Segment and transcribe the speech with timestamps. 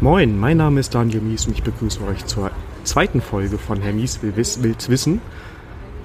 [0.00, 2.50] Moin, mein Name ist Daniel Mies und ich begrüße euch zur
[2.84, 5.20] zweiten Folge von Herr Mies will wiss, will's wissen.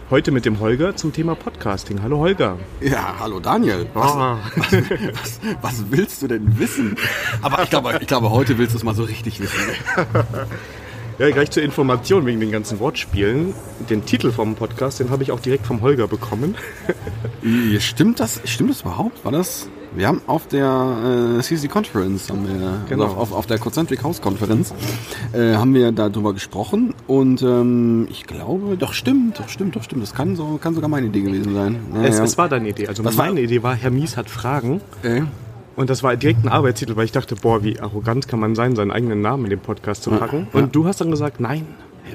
[0.10, 2.02] Heute mit dem Holger zum Thema Podcasting.
[2.04, 2.58] Hallo Holger.
[2.81, 3.88] Ja, hallo Daniel.
[3.94, 4.38] Was, Ah.
[4.55, 6.96] was, was willst du denn wissen?
[7.42, 9.59] Aber ich glaube, ich glaube heute willst du es mal so richtig wissen.
[11.18, 13.54] Ja, gleich zur Information wegen den ganzen Wortspielen.
[13.89, 16.55] Den Titel vom Podcast, den habe ich auch direkt vom Holger bekommen.
[17.41, 19.23] Äh, Stimmt das, stimmt das überhaupt?
[19.23, 19.70] War das?
[19.96, 23.05] Wir haben auf der äh, CC Conference, haben wir, Genau.
[23.05, 24.73] also auf, auf der Concentric House Konferenz,
[25.31, 30.04] äh, haben wir darüber gesprochen und ähm, ich glaube, doch stimmt, doch stimmt, doch stimmt.
[30.04, 31.80] Das kann, so, kann sogar meine Idee gewesen sein.
[31.95, 32.23] Ja, Es, ja.
[32.26, 32.88] es war deine Idee.
[32.88, 34.81] Also Was war- meine Idee war, Herr Mies hat Fragen.
[35.04, 35.21] Äh,
[35.77, 38.76] Und das war direkt ein Arbeitstitel, weil ich dachte, boah, wie arrogant kann man sein,
[38.76, 40.48] seinen eigenen Namen in den Podcast zu packen.
[40.54, 40.59] ja.
[40.62, 41.66] Und du hast dann gesagt, nein,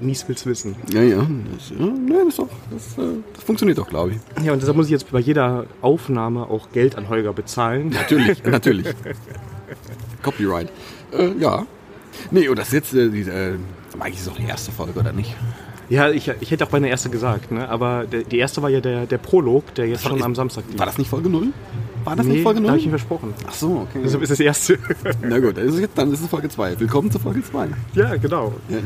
[0.00, 0.76] Mies will's wissen.
[0.92, 1.16] ja, ja.
[1.18, 4.44] Das, ja, nee, das, ist doch, das, äh, das funktioniert doch, glaube ich.
[4.44, 7.90] Ja, und deshalb muss ich jetzt bei jeder Aufnahme auch Geld an Holger bezahlen.
[7.90, 8.86] Natürlich, natürlich.
[10.22, 10.70] Copyright.
[11.12, 11.66] Äh, ja.
[12.30, 13.54] Nee, und das ist jetzt, äh, äh,
[13.98, 15.34] eigentlich ist es doch die erste Folge, oder nicht?
[15.88, 17.68] Ja, ich, ich hätte auch meine erste gesagt, ne?
[17.68, 20.34] aber der, die erste war ja der, der Prolog, der jetzt war- schon ist- am
[20.36, 20.78] Samstag lief.
[20.78, 21.48] War das nicht Folge 0?
[22.04, 22.98] War das nee, nicht Folge da habe ich ihm 0?
[22.98, 23.34] versprochen.
[23.46, 24.00] Ach so, okay.
[24.04, 24.78] Deshalb ist es die erste.
[25.22, 26.78] Na gut, dann ist es, jetzt, dann ist es Folge 2.
[26.78, 27.68] Willkommen zu Folge 2.
[27.94, 28.54] ja, genau.
[28.68, 28.78] Ja.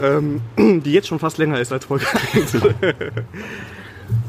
[0.00, 0.40] Ähm,
[0.82, 2.56] die jetzt schon fast länger ist als Folge 1.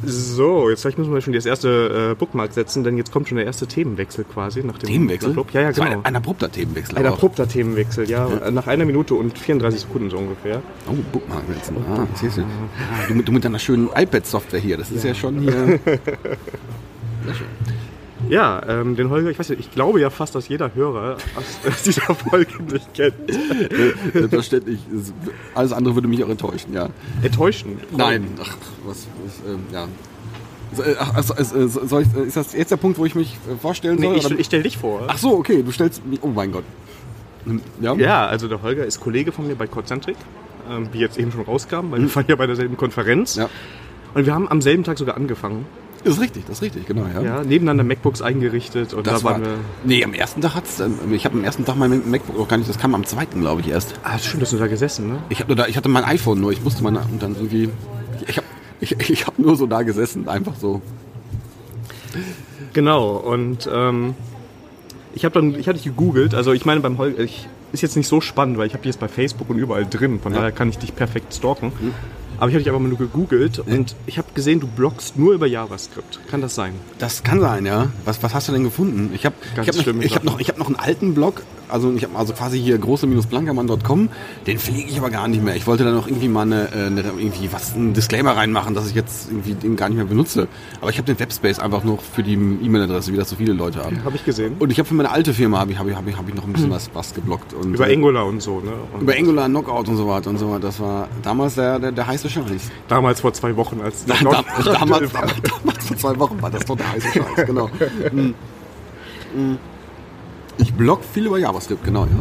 [0.04, 3.38] so, jetzt vielleicht müssen wir schon das erste äh, Bookmark setzen, denn jetzt kommt schon
[3.38, 4.64] der erste Themenwechsel quasi.
[4.64, 5.34] Nach dem Themenwechsel?
[5.34, 5.86] Nach, ja, ja, genau.
[5.86, 6.98] Ein, ein abrupter Themenwechsel.
[6.98, 10.62] Ein abrupter Themenwechsel, ja, Nach einer Minute und 34 Sekunden so ungefähr.
[10.88, 11.78] Oh, Bookmark setzen.
[11.90, 12.42] Ah, siehst du.
[12.42, 12.46] Ah,
[13.08, 15.52] du, mit, du mit deiner schönen iPad-Software hier, das ist ja, schon hier...
[17.26, 17.48] Sehr schön.
[18.28, 21.44] Ja, ähm, den Holger, ich weiß nicht, ich glaube ja fast, dass jeder Hörer aus,
[21.68, 23.14] aus dieser Folge nicht kennt.
[24.14, 24.80] Selbstverständlich.
[24.94, 25.14] Es-
[25.56, 26.90] Alles andere würde mich auch enttäuschen, ja.
[27.22, 27.80] Enttäuschend.
[27.98, 29.86] Nein, ach, was, was ähm, ja.
[30.84, 33.16] Äh, Ach, also, äh, so- soll ich, äh, ist das jetzt der Punkt, wo ich
[33.16, 34.12] mich äh, vorstellen soll?
[34.14, 35.04] Nee, ich, ich stell dich vor.
[35.08, 36.20] Ach so, okay, du stellst mich.
[36.22, 36.66] Oh mein Gott.
[37.46, 37.94] Hm, Ja?
[37.96, 40.18] Ja, also der Holger ist Kollege von mir bei Concentric,
[40.70, 43.36] ähm, wie jetzt eben schon rauskam, weil wir waren ja bei derselben Konferenz.
[43.38, 43.50] Ja.
[44.14, 45.66] Und wir haben am selben Tag sogar angefangen.
[46.04, 47.06] Das ist richtig, das ist richtig, genau.
[47.14, 47.22] Ja.
[47.22, 49.52] Ja, nebeneinander MacBooks eingerichtet und Das da war, waren wir.
[49.84, 52.58] nee, am ersten Tag hat's, ähm, ich habe am ersten Tag mein MacBook auch gar
[52.58, 53.96] nicht, das kam am zweiten, glaube ich, erst.
[54.04, 55.20] Ah, schön, dass du da gesessen, ne?
[55.30, 57.70] Ich, hab nur da, ich hatte mein iPhone nur, ich musste meine, und dann irgendwie,
[58.28, 58.48] ich habe
[58.80, 60.82] ich, ich hab nur so da gesessen, einfach so.
[62.74, 64.16] Genau, und ähm,
[65.14, 67.98] ich habe dann, ich hatte dich gegoogelt, also ich meine beim Holger, ich, ist jetzt
[67.98, 70.40] nicht so spannend, weil ich habe dich jetzt bei Facebook und überall drin, von Ja.
[70.40, 71.72] daher kann ich dich perfekt stalken.
[72.40, 75.34] Aber ich habe dich einfach mal nur gegoogelt und ich habe gesehen, du bloggst nur
[75.34, 76.20] über JavaScript.
[76.30, 76.74] Kann das sein?
[76.98, 77.88] Das kann sein, ja.
[78.06, 79.12] Was, was hast du denn gefunden?
[79.14, 81.94] Ich habe ich hab noch, ich hab noch, ich hab noch einen alten Blog, also
[81.94, 84.10] ich habe also quasi hier große-blankermann.com,
[84.48, 85.56] den pflege ich aber gar nicht mehr.
[85.56, 88.90] Ich wollte da noch irgendwie mal eine, äh, eine irgendwie was einen Disclaimer reinmachen, dass
[88.90, 90.48] ich jetzt irgendwie den gar nicht mehr benutze.
[90.82, 93.84] Aber ich habe den Webspace einfach noch für die E-Mail-Adresse, wie das so viele Leute
[93.84, 94.04] haben.
[94.04, 94.56] Habe ich gesehen.
[94.60, 96.36] Und ich habe für meine alte Firma habe ich, hab ich, hab ich, hab ich
[96.36, 97.54] noch ein bisschen was, was geblockt.
[97.54, 98.72] Und, über äh, Angular und so, ne?
[98.94, 100.60] Und über Angular, Knockout und so weiter und so weiter.
[100.60, 102.72] Das war damals der, der, der heiße Scheiß.
[102.88, 105.12] Damals vor zwei Wochen, als Da, da, damals, damals,
[105.44, 107.70] damals vor zwei Wochen war das doch der heiße Scheiß, genau.
[108.12, 108.34] Hm.
[109.34, 109.58] Hm.
[110.60, 112.12] Ich blog viel über JavaScript, genau, ja.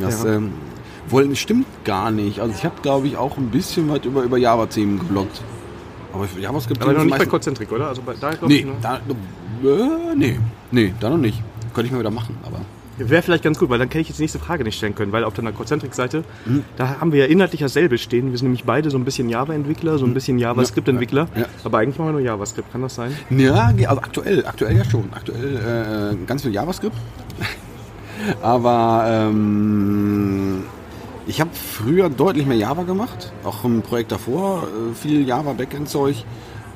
[0.00, 0.34] Das Ja.
[0.34, 0.52] Ähm,
[1.08, 2.40] wohl stimmt gar nicht.
[2.40, 5.40] Also ich habe, glaube ich, auch ein bisschen was über, über Java-Themen gebloggt.
[6.12, 7.88] Aber für JavaScript Aber noch nicht bei Concentric, oder?
[7.88, 8.72] Also bei, da Nee, ne?
[8.82, 10.38] da, äh, nee,
[10.70, 11.42] nee, da noch nicht.
[11.74, 12.60] Könnte ich mal wieder machen, aber.
[12.96, 15.10] Wäre vielleicht ganz gut, weil dann hätte ich jetzt die nächste Frage nicht stellen können,
[15.10, 16.22] weil auf deiner Concentric-Seite,
[16.76, 18.30] da haben wir ja inhaltlich dasselbe stehen.
[18.30, 21.26] Wir sind nämlich beide so ein bisschen Java-Entwickler, so ein bisschen JavaScript-Entwickler.
[21.34, 21.46] Ja.
[21.64, 23.12] Aber eigentlich machen wir nur JavaScript, kann das sein?
[23.30, 25.08] Ja, also aktuell, aktuell ja schon.
[25.12, 26.96] Aktuell äh, ganz viel JavaScript.
[28.42, 30.64] Aber ähm,
[31.26, 36.24] ich habe früher deutlich mehr Java gemacht, auch im Projekt davor, äh, viel Java Backend-Zeug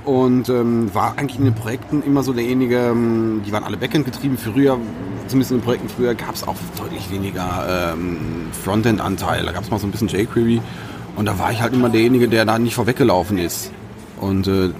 [0.04, 4.06] und ähm, war eigentlich in den Projekten immer so derjenige, ähm, die waren alle Backend
[4.06, 4.38] getrieben.
[4.38, 4.78] Früher,
[5.26, 9.44] zumindest in den Projekten früher, gab es auch deutlich weniger ähm, Frontend-Anteil.
[9.44, 10.62] Da gab es mal so ein bisschen jQuery
[11.16, 13.70] und da war ich halt immer derjenige, der da nicht vorweggelaufen ist
[14.18, 14.70] und äh,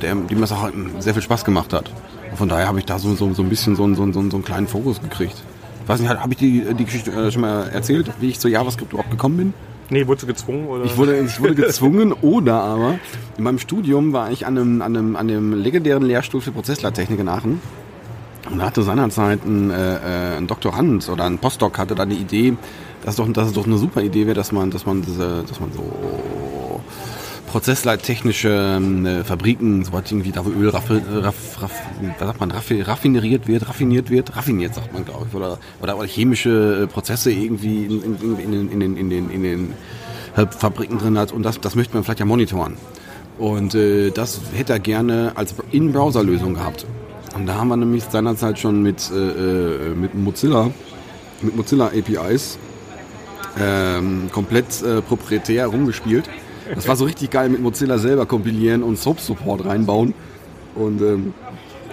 [0.00, 1.90] dem das auch halt sehr viel Spaß gemacht hat.
[2.38, 4.36] Von daher habe ich da so, so, so ein bisschen so, einen- so, so, so
[4.36, 5.34] einen kleinen Fokus gekriegt.
[5.82, 8.48] Ich weiß nicht, habe ich die, die Geschichte äh, schon mal erzählt, wie ich zu
[8.48, 9.54] JavaScript überhaupt gekommen bin?
[9.90, 10.66] Nee, wurdest du gezwungen?
[10.68, 10.84] Oder?
[10.84, 12.94] Ich wurde, ich wurde gezwungen oder aber
[13.36, 17.18] in meinem Studium war ich an einem, an einem, an einem legendären Lehrstuhl für Prozessleittechnik
[17.18, 17.60] in Aachen.
[18.50, 22.16] Und da hatte seinerzeit ein, äh, äh, ein Doktorand oder ein Postdoc hatte da die
[22.16, 22.54] Idee,
[23.04, 25.58] dass, doch, dass es doch eine super Idee wäre, dass man, dass man, diese, dass
[25.58, 25.82] man so
[27.48, 31.72] prozessleittechnische ähm, Fabriken, so was irgendwie da, wo Öl raffi, raff, raff,
[32.18, 36.04] was sagt man, raffi, raffineriert wird, raffiniert wird, raffiniert sagt man, glaube ich, oder, oder,
[36.06, 39.74] chemische äh, Prozesse irgendwie in, in, in, in, den- in, in, den, in den
[40.36, 42.74] halt Fabriken drin hat und das, das möchte man vielleicht ja monitoren.
[43.38, 46.86] Und äh, das hätte er gerne als In-Browser-Lösung gehabt.
[47.34, 49.16] Und da haben wir nämlich seinerzeit schon mit, äh,
[49.90, 50.70] äh, mit Mozilla,
[51.42, 52.58] mit Mozilla APIs
[53.60, 56.28] ähm, komplett äh, proprietär rumgespielt.
[56.74, 60.14] Das war so richtig geil mit Mozilla selber kompilieren und Soap-Support reinbauen.
[60.74, 61.34] Und ähm,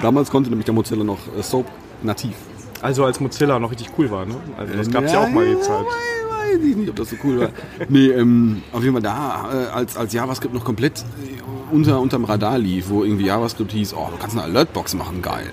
[0.01, 1.65] damals konnte nämlich der Mozilla noch äh, Soap
[2.03, 2.35] nativ.
[2.81, 4.35] Also als Mozilla noch richtig cool war, ne?
[4.57, 5.85] Also das gab es ja, ja, auch mal die Zeit.
[5.85, 7.49] Weiß ich nicht, ob das so cool war.
[7.89, 12.25] nee, ähm, auf jeden Fall da, äh, als, als JavaScript noch komplett äh, unter, unterm
[12.25, 15.45] Radar lief, wo irgendwie JavaScript hieß, oh, du kannst eine Alertbox machen, geil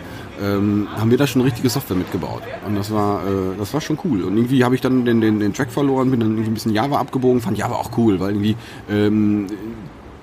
[0.43, 2.43] ähm, haben wir da schon richtige Software mitgebaut.
[2.67, 4.23] Und das war, äh, das war schon cool.
[4.23, 6.75] Und irgendwie habe ich dann den, den, den Track verloren, bin dann irgendwie ein bisschen
[6.75, 8.57] Java abgebogen, fand Java auch cool, weil irgendwie
[8.91, 9.47] ähm,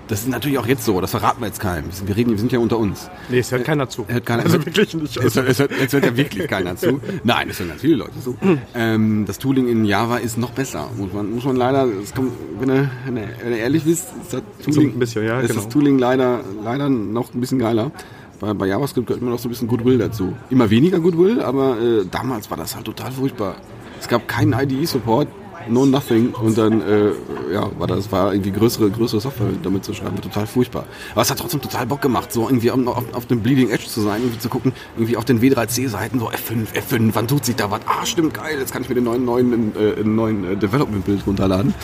[0.10, 1.86] das ist natürlich auch jetzt so, das verraten wir jetzt keinem.
[2.06, 3.12] Wir reden, wir sind ja unter uns.
[3.30, 4.07] Nee, es hört keiner zu.
[4.07, 5.18] Hört keiner, also wirklich nicht.
[5.18, 7.00] Es, hört, es, hört, es hört ja wirklich keiner zu.
[7.24, 8.36] Nein, es hören natürlich Leute zu.
[8.74, 10.89] Ähm, das Tooling in Java ist noch besser.
[10.98, 13.18] Muss man, muss man leider, kommt, wenn, ihr, wenn,
[13.51, 15.62] ihr ehrlich wisst, ist das Tooling, so bisschen, ja, ist genau.
[15.62, 17.92] das Tooling leider, leider noch ein bisschen geiler.
[18.39, 20.33] Bei, bei JavaScript gehört immer noch so ein bisschen Goodwill dazu.
[20.50, 23.56] Immer weniger Goodwill, aber äh, damals war das halt total furchtbar.
[24.00, 25.27] Es gab keinen IDE-Support,
[25.68, 27.12] no nothing und dann äh,
[27.51, 30.86] ja, war das war irgendwie größere größere Software damit zu schreiben, total furchtbar.
[31.12, 33.86] Aber es hat trotzdem total Bock gemacht, so irgendwie auf, auf, auf dem Bleeding Edge
[33.88, 37.56] zu sein, irgendwie zu gucken, irgendwie auf den W3C-Seiten so F5, F5, wann tut sich
[37.56, 37.81] da was?
[37.86, 41.74] Ah, stimmt, geil, jetzt kann ich mir den neuen neuen äh, neuen äh, Development-Bild runterladen.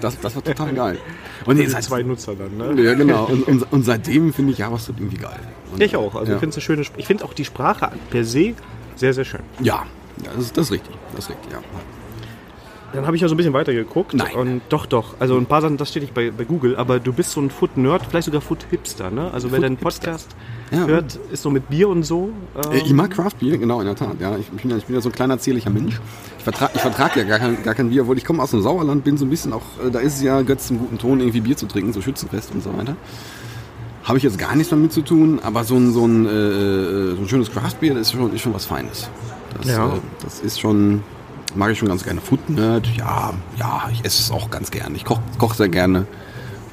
[0.00, 0.98] Das, das war total geil.
[1.46, 2.82] Und jetzt halt zwei Nutzer dann, ne?
[2.82, 3.24] Ja, genau.
[3.24, 5.40] Und, und, und seitdem finde ich JavaScript irgendwie geil.
[5.72, 6.14] Und, ich auch.
[6.14, 6.36] Also ja.
[6.36, 8.54] ich finde es eine schöne, ich finde auch die Sprache per se
[8.96, 9.42] sehr, sehr schön.
[9.60, 9.84] Ja,
[10.24, 10.94] das ist, das ist richtig.
[11.14, 11.58] Das ist richtig, ja.
[12.92, 14.14] Dann habe ich ja so ein bisschen weitergeguckt.
[14.14, 14.34] Nein.
[14.34, 15.14] Und doch, doch.
[15.18, 17.50] Also ein paar Sachen, das steht nicht bei, bei Google, aber du bist so ein
[17.50, 19.30] Food-Nerd, vielleicht sogar Food-Hipster, ne?
[19.30, 20.28] Also wer deinen Podcast
[20.70, 20.86] ja.
[20.86, 22.30] hört, ist so mit Bier und so.
[22.56, 24.18] Ähm ich mag Craft-Bier, genau, in der Tat.
[24.20, 26.00] Ja, ich, bin ja, ich bin ja so ein kleiner, zierlicher Mensch.
[26.38, 28.62] Ich vertrage ich vertrag ja gar kein, gar kein Bier, obwohl ich komme aus dem
[28.62, 31.20] Sauerland, bin so ein bisschen auch, äh, da ist es ja Götz zum guten Ton,
[31.20, 32.96] irgendwie Bier zu trinken, so Schützenfest und so weiter.
[34.08, 37.14] Habe ich jetzt gar nichts damit zu tun, aber so ein, so ein, äh, äh
[37.14, 39.10] so ein schönes Craft-Bier, ist schon, ist schon was Feines.
[39.58, 39.86] Das, ja.
[39.86, 41.02] äh, das ist schon,
[41.54, 42.22] mag ich schon ganz gerne.
[42.22, 44.96] Food Nerd, ja, ja, ich esse es auch ganz gerne.
[44.96, 46.06] Ich koche koch sehr gerne.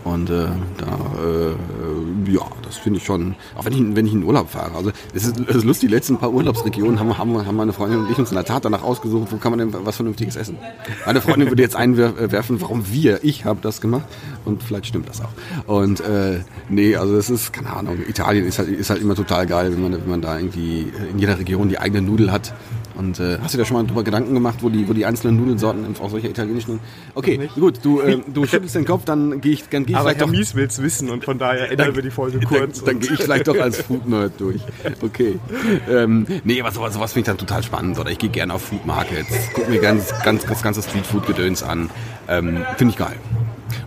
[0.06, 0.46] Und äh,
[0.78, 0.86] da,
[1.20, 4.76] äh, ja, das finde ich schon, auch wenn ich, wenn ich in Urlaub fahre.
[4.76, 8.02] Also es ist, es ist lustig, die letzten paar Urlaubsregionen haben, haben, haben meine Freundin
[8.02, 10.60] und ich uns in der Tat danach ausgesucht, wo kann man denn was Vernünftiges essen.
[11.08, 14.06] Meine Freundin würde jetzt einwerfen, warum wir, ich habe das gemacht.
[14.46, 15.32] Und vielleicht stimmt das auch.
[15.66, 19.48] Und äh, nee, also es ist, keine Ahnung, Italien ist halt, ist halt immer total
[19.48, 22.54] geil, wenn man, wenn man da irgendwie in jeder Region die eigene Nudel hat.
[22.98, 25.38] Und äh, hast du dir schon mal darüber Gedanken gemacht, wo die, wo die einzelnen
[25.38, 26.80] Nudelsorten auch solcher italienischen.
[27.14, 30.10] Okay, gut, du, äh, du schüttelst den Kopf, dann gehe ich, dann gehe ich Aber
[30.10, 30.32] vielleicht Herr doch.
[30.34, 32.80] Mies will's wissen und von daher ändern wir die Folge kurz.
[32.80, 34.62] Dann, dann gehe ich vielleicht doch als Food Nerd durch.
[35.02, 35.40] Okay.
[35.90, 38.00] Ähm, nee, aber sowas, sowas finde ich dann total spannend.
[38.00, 41.28] Oder ich gehe gerne auf Food Markets, gucke mir ganz, ganz, das ganze Street Food
[41.28, 41.90] Gedöns an.
[42.28, 43.18] Ähm, finde ich geil.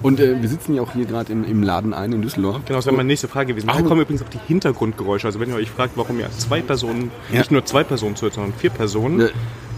[0.03, 2.61] Und äh, wir sitzen ja auch hier gerade im, im Laden ein in Düsseldorf.
[2.65, 3.69] Genau, das wäre meine nächste Frage gewesen.
[3.69, 5.27] Daher kommen übrigens auch die Hintergrundgeräusche.
[5.27, 7.39] Also wenn ihr euch fragt, warum ihr zwei Personen, ja.
[7.39, 9.29] nicht nur zwei Personen zuhört, sondern vier Personen, ja.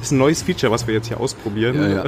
[0.02, 1.76] Ist ein neues Feature, was wir jetzt hier ausprobieren.
[1.76, 2.05] Ja, ja.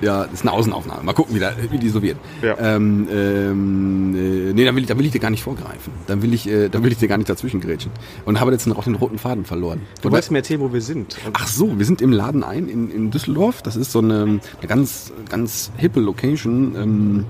[0.00, 1.02] ja das ist eine Außenaufnahme.
[1.02, 2.16] Mal gucken, wie, da, wie die so wird.
[2.42, 2.56] Ja.
[2.58, 5.92] Ähm, ähm, äh, nee, dann will, ich, dann will ich dir gar nicht vorgreifen.
[6.06, 7.90] Dann will ich, äh, dann will ich dir gar nicht dazwischen grätschen.
[8.24, 9.82] Und habe jetzt auch den roten Faden verloren.
[10.02, 11.16] Du wolltest mir erzählen, wo wir sind.
[11.32, 13.62] Ach so, wir sind im Laden ein in, in Düsseldorf.
[13.62, 16.74] Das ist so eine, eine ganz, ganz hippe Location.
[16.76, 17.24] Ähm,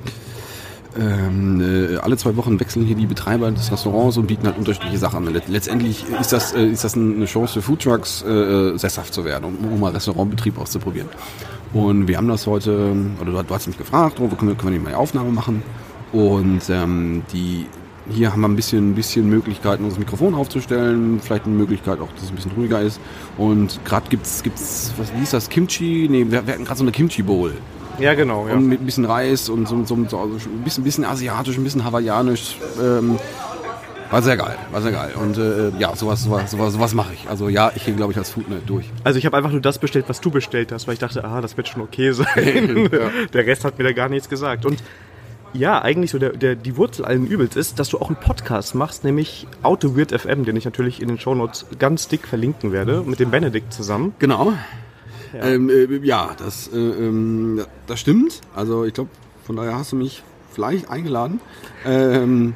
[0.99, 4.99] ähm, äh, alle zwei Wochen wechseln hier die Betreiber des Restaurants und bieten halt unterschiedliche
[4.99, 5.43] Sachen an.
[5.49, 9.45] Letztendlich ist das, äh, ist das eine Chance für Foodtrucks, äh, äh, sesshaft zu werden,
[9.45, 11.09] um, um mal Restaurantbetrieb auszuprobieren.
[11.73, 14.73] Und wir haben das heute, oder du, du hast mich gefragt, oh, können wir, können
[14.73, 15.63] wir mal eine Aufnahme machen?
[16.13, 17.67] Und ähm, die,
[18.09, 22.11] hier haben wir ein bisschen, ein bisschen Möglichkeiten, unser Mikrofon aufzustellen, vielleicht eine Möglichkeit auch,
[22.13, 23.01] dass es ein bisschen ruhiger ist.
[23.37, 26.09] Und gerade gibt's, gibt's, wie ist das, Kimchi?
[26.11, 27.53] Nee, wir, wir hatten gerade so eine Kimchi-Bowl.
[27.99, 28.47] Ja, genau.
[28.47, 28.55] Ja.
[28.55, 31.65] Und mit ein bisschen Reis und so, so, so also ein bisschen, bisschen asiatisch, ein
[31.65, 32.59] bisschen hawaiianisch.
[32.81, 33.19] Ähm,
[34.11, 35.13] war sehr geil, war sehr geil.
[35.21, 37.29] Und äh, ja, sowas, sowas, sowas, sowas mache ich.
[37.29, 38.87] Also ja, ich gehe, glaube ich, als Foodnet durch.
[39.03, 41.41] Also ich habe einfach nur das bestellt, was du bestellt hast, weil ich dachte, ah,
[41.41, 42.89] das wird schon okay sein.
[42.93, 43.11] ja.
[43.33, 44.65] Der Rest hat mir da gar nichts gesagt.
[44.65, 44.83] Und
[45.53, 48.75] ja, eigentlich so der, der, die Wurzel allen Übels ist, dass du auch einen Podcast
[48.75, 53.03] machst, nämlich Auto Weird FM, den ich natürlich in den Shownotes ganz dick verlinken werde,
[53.05, 54.15] mit dem Benedikt zusammen.
[54.19, 54.53] Genau.
[55.37, 58.41] Ja, ähm, äh, ja das, äh, ähm, das stimmt.
[58.55, 59.11] Also ich glaube,
[59.45, 61.41] von daher hast du mich vielleicht eingeladen.
[61.85, 62.55] Ähm,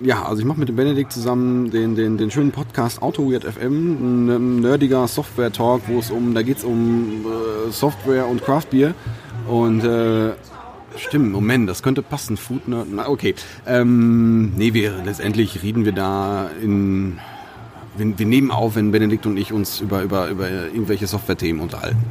[0.00, 3.44] ja, also ich mache mit dem Benedikt zusammen den, den, den schönen Podcast Auto Weird
[3.44, 8.70] FM, ein nerdiger Software-Talk, wo es um, da geht es um äh, Software und Craft
[8.72, 8.94] Beer.
[9.46, 10.32] Und äh,
[10.96, 12.36] stimmt, Moment, das könnte passen.
[12.36, 13.36] Food Nerd, na okay.
[13.66, 17.18] Ähm, nee, wir letztendlich reden wir da in
[17.96, 22.04] wir, wir nehmen auf, wenn Benedikt und ich uns über, über, über irgendwelche Software-Themen unterhalten.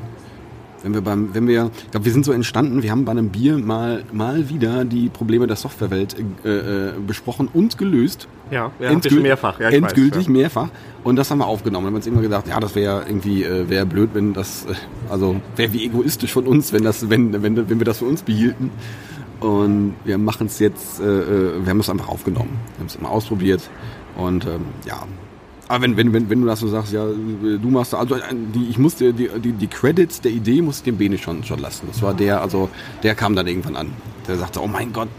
[0.86, 3.30] wenn wir beim, wenn wir, ich glaube, wir sind so entstanden, wir haben bei einem
[3.30, 8.27] Bier mal, mal wieder die Probleme der Softwarewelt äh, äh, besprochen und gelöst.
[8.51, 9.60] Ja, ja Endgült mehrfach.
[9.60, 10.32] Ja, endgültig weiß, ja.
[10.32, 10.70] mehrfach.
[11.04, 11.86] Und das haben wir aufgenommen.
[11.86, 14.75] Wir haben uns immer gedacht, ja, das wäre irgendwie, äh, wäre blöd, wenn das, äh,
[15.10, 18.22] also wäre wie egoistisch von uns, wenn das, wenn, wenn, wenn wir das für uns
[18.22, 18.70] behielten.
[19.39, 22.60] Und wir machen es jetzt, äh, äh, wir haben es einfach aufgenommen.
[22.75, 23.70] Wir haben es immer ausprobiert.
[24.15, 25.04] Und ähm, ja,
[25.68, 28.18] aber wenn, wenn, wenn, wenn du das so sagst, ja, du machst, also
[28.54, 31.60] die, ich musste die, die, die Credits der Idee musste ich dem Bene schon, schon
[31.60, 31.88] lassen.
[31.88, 32.70] Das war der, also
[33.02, 33.92] der kam dann irgendwann an.
[34.28, 35.10] Der sagte, oh mein Gott,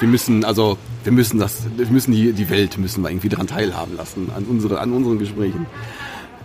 [0.00, 3.46] wir müssen, also wir müssen das, wir müssen die, die Welt müssen wir irgendwie daran
[3.46, 5.66] teilhaben lassen, an unsere, an unseren Gesprächen.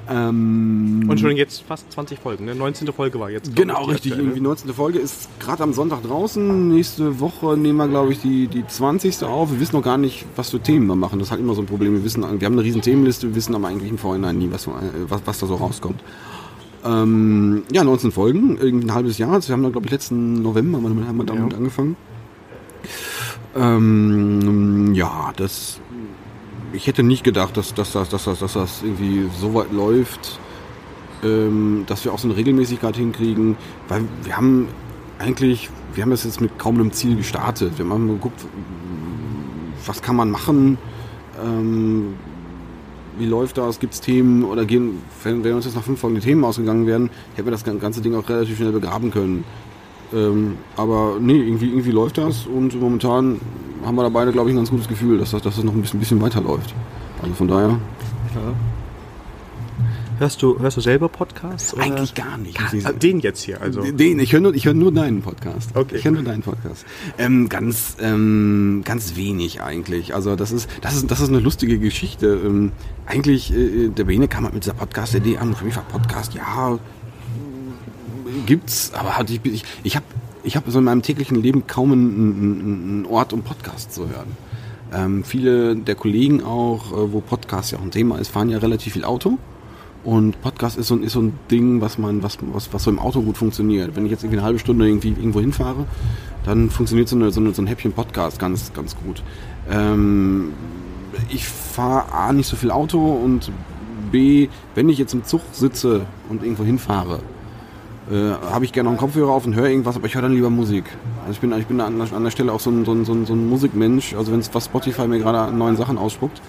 [0.09, 2.55] Ähm, und schon jetzt fast 20 Folgen, ne?
[2.55, 2.91] 19.
[2.93, 3.55] Folge war jetzt.
[3.55, 4.13] Genau, richtig.
[4.13, 4.29] Aktuelle.
[4.29, 4.73] Irgendwie 19.
[4.73, 6.69] Folge ist gerade am Sonntag draußen.
[6.69, 9.23] Nächste Woche nehmen wir, glaube ich, die, die 20.
[9.23, 9.51] auf.
[9.51, 11.19] Wir wissen noch gar nicht, was für Themen wir machen.
[11.19, 11.93] Das ist halt immer so ein Problem.
[11.93, 14.67] Wir wissen, wir haben eine riesen Themenliste, wir wissen aber eigentlich im Vorhinein nie, was,
[14.67, 16.01] was, was da so rauskommt.
[16.83, 19.33] Ähm, ja, 19 Folgen, irgendwie ein halbes Jahr.
[19.33, 21.57] Also wir haben da, glaube ich, letzten November haben wir damit ja.
[21.57, 21.95] angefangen.
[23.55, 25.79] Ähm, ja, das
[26.73, 30.39] ich hätte nicht gedacht, dass, dass, dass, dass, dass, dass das irgendwie so weit läuft,
[31.23, 33.57] ähm, dass wir auch so eine Regelmäßigkeit hinkriegen,
[33.87, 34.67] weil wir haben
[35.17, 37.77] eigentlich, wir haben das jetzt mit kaum einem Ziel gestartet.
[37.77, 38.45] Wir haben geguckt,
[39.85, 40.77] was kann man machen,
[41.43, 42.15] ähm,
[43.17, 46.15] wie läuft das, gibt es Themen oder gehen, wenn, wenn uns jetzt nach fünf Folgen
[46.15, 49.43] die Themen ausgegangen wären, hätten wir das ganze Ding auch relativ schnell begraben können.
[50.13, 53.39] Ähm, aber nee, irgendwie, irgendwie läuft das und momentan
[53.85, 55.73] haben wir da beide, glaube ich, ein ganz gutes Gefühl, dass das, dass das noch
[55.73, 56.73] ein bisschen, bisschen weiterläuft.
[57.21, 57.69] Also von daher.
[57.69, 58.53] Ja.
[60.19, 61.73] Hörst du, hörst du selber Podcasts?
[61.73, 61.83] Oder?
[61.83, 62.57] Eigentlich gar nicht.
[62.57, 63.81] Gar, den jetzt hier, also.
[63.89, 65.69] Den, ich höre nur, ich hör nur deinen Podcast.
[65.73, 65.95] Okay.
[65.95, 66.85] Ich höre nur deinen Podcast.
[67.17, 70.13] Ähm, ganz, ähm, ganz wenig eigentlich.
[70.13, 72.37] Also das ist, das ist, das ist eine lustige Geschichte.
[72.45, 72.73] Ähm,
[73.05, 75.55] eigentlich, äh, der Bene kam halt mit dieser Podcast-Idee an.
[75.55, 76.77] Für mich war Podcast, ja,
[78.45, 80.05] gibt's, aber ich, ich, ich habe
[80.43, 84.37] ich hab so in meinem täglichen Leben kaum einen, einen Ort, um Podcasts zu hören.
[84.93, 88.57] Ähm, viele der Kollegen auch, äh, wo Podcast ja auch ein Thema ist, fahren ja
[88.57, 89.37] relativ viel Auto.
[90.03, 92.99] Und Podcast ist so, ist so ein Ding, was man, was, was, was so im
[92.99, 93.95] Auto gut funktioniert.
[93.95, 95.85] Wenn ich jetzt irgendwie eine halbe Stunde irgendwie irgendwo hinfahre,
[96.45, 99.21] dann funktioniert so, eine, so, eine, so ein Häppchen Podcast ganz, ganz gut.
[99.69, 100.53] Ähm,
[101.29, 103.51] ich fahre A nicht so viel Auto und
[104.11, 107.19] B, wenn ich jetzt im Zug sitze und irgendwo hinfahre,
[108.09, 110.33] äh, habe ich gerne noch einen Kopfhörer auf und höre irgendwas, aber ich höre dann
[110.33, 110.85] lieber Musik.
[111.21, 113.05] Also ich bin, ich bin an, der, an der Stelle auch so ein, so ein,
[113.05, 116.41] so ein, Musikmensch, also wenn was Spotify mir gerade an neuen Sachen ausspuckt.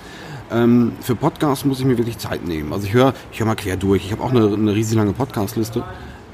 [0.51, 2.73] Ähm, für Podcasts muss ich mir wirklich Zeit nehmen.
[2.73, 4.05] Also ich höre ich hör mal quer durch.
[4.07, 5.85] Ich habe auch eine, eine riesig lange Podcastliste.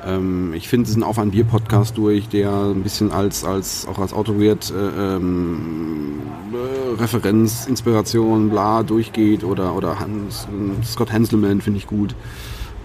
[0.07, 3.99] Ähm, ich finde diesen Auf ein Bier Podcast durch, der ein bisschen als, als auch
[3.99, 6.21] als Autowert äh, ähm,
[6.53, 10.47] äh, Referenz, Inspiration, bla durchgeht oder, oder Hans,
[10.85, 12.15] Scott Hanselman finde ich gut.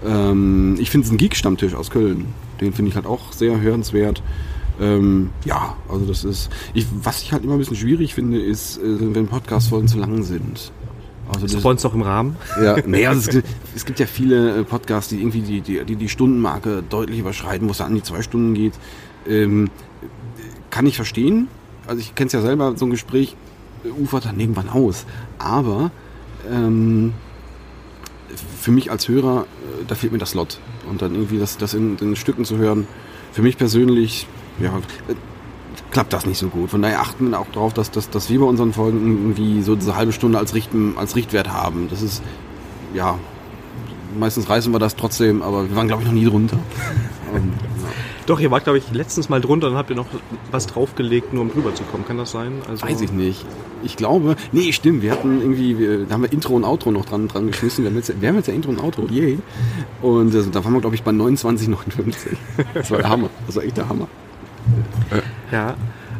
[0.05, 2.27] Ähm, ich finde es ein Geek-Stammtisch aus Köln.
[2.59, 4.21] Den finde ich halt auch sehr hörenswert.
[4.79, 6.49] Ähm, ja, also das ist.
[6.73, 10.23] Ich, was ich halt immer ein bisschen schwierig finde, ist, äh, wenn Podcast-Folgen zu lang
[10.23, 10.71] sind.
[11.27, 12.35] Also das ist bei uns doch im Rahmen.
[12.61, 15.85] Ja, nee, also es, gibt, es gibt ja viele äh, Podcasts, die irgendwie die, die,
[15.85, 18.73] die, die Stundenmarke deutlich überschreiten, wo es an die zwei Stunden geht.
[19.27, 19.69] Ähm,
[20.71, 21.47] kann ich verstehen.
[21.87, 23.35] Also ich kenne es ja selber, so ein Gespräch
[23.99, 25.05] ufert dann irgendwann aus.
[25.37, 25.91] Aber
[26.51, 27.13] ähm,
[28.61, 30.59] für mich als Hörer, äh, da fehlt mir das Lot.
[30.89, 32.87] Und dann irgendwie das, das in den Stücken zu hören,
[33.31, 34.27] für mich persönlich,
[34.59, 34.77] ja,
[35.07, 35.15] äh,
[35.89, 36.69] klappt das nicht so gut.
[36.69, 39.75] Von daher achten wir auch darauf, dass, dass, dass wir bei unseren Folgen irgendwie so
[39.75, 41.87] diese halbe Stunde als, Richten, als Richtwert haben.
[41.89, 42.21] Das ist,
[42.93, 43.17] ja,
[44.17, 46.57] meistens reißen wir das trotzdem, aber wir waren, glaube ich, noch nie drunter.
[47.33, 47.89] Und, ja.
[48.25, 50.07] Doch, ihr wart, glaube ich, letztens mal drunter und habt ihr noch
[50.51, 52.05] was draufgelegt, nur um drüber zu kommen.
[52.05, 52.53] Kann das sein?
[52.69, 53.45] Also Weiß ich nicht.
[53.83, 55.01] Ich glaube, nee, stimmt.
[55.01, 57.83] Wir hatten irgendwie, wir, da haben wir Intro und Outro noch dran, dran geschmissen.
[57.83, 59.39] Wir haben jetzt, wir haben jetzt ja Intro und Outro, yay.
[60.01, 62.37] Und äh, da waren wir, glaube ich, bei 29,59.
[62.73, 63.29] Das war der Hammer.
[63.47, 64.07] Das war echt der Hammer.
[65.51, 65.75] Ja.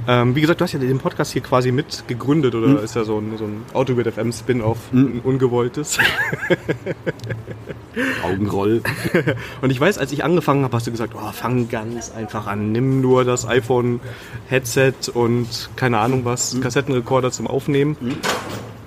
[0.08, 2.78] Ähm, wie gesagt, du hast ja den Podcast hier quasi mit gegründet oder mhm.
[2.78, 5.00] ist ja so ein, so ein Autobit FM Spin-off, mhm.
[5.00, 6.00] ein ungewolltes.
[8.24, 8.82] Augenroll.
[9.62, 12.72] Und ich weiß, als ich angefangen habe, hast du gesagt, oh, fang ganz einfach an,
[12.72, 14.00] nimm nur das iPhone
[14.48, 16.62] Headset und keine Ahnung was, mhm.
[16.62, 17.98] Kassettenrekorder zum Aufnehmen.
[18.00, 18.16] Mhm.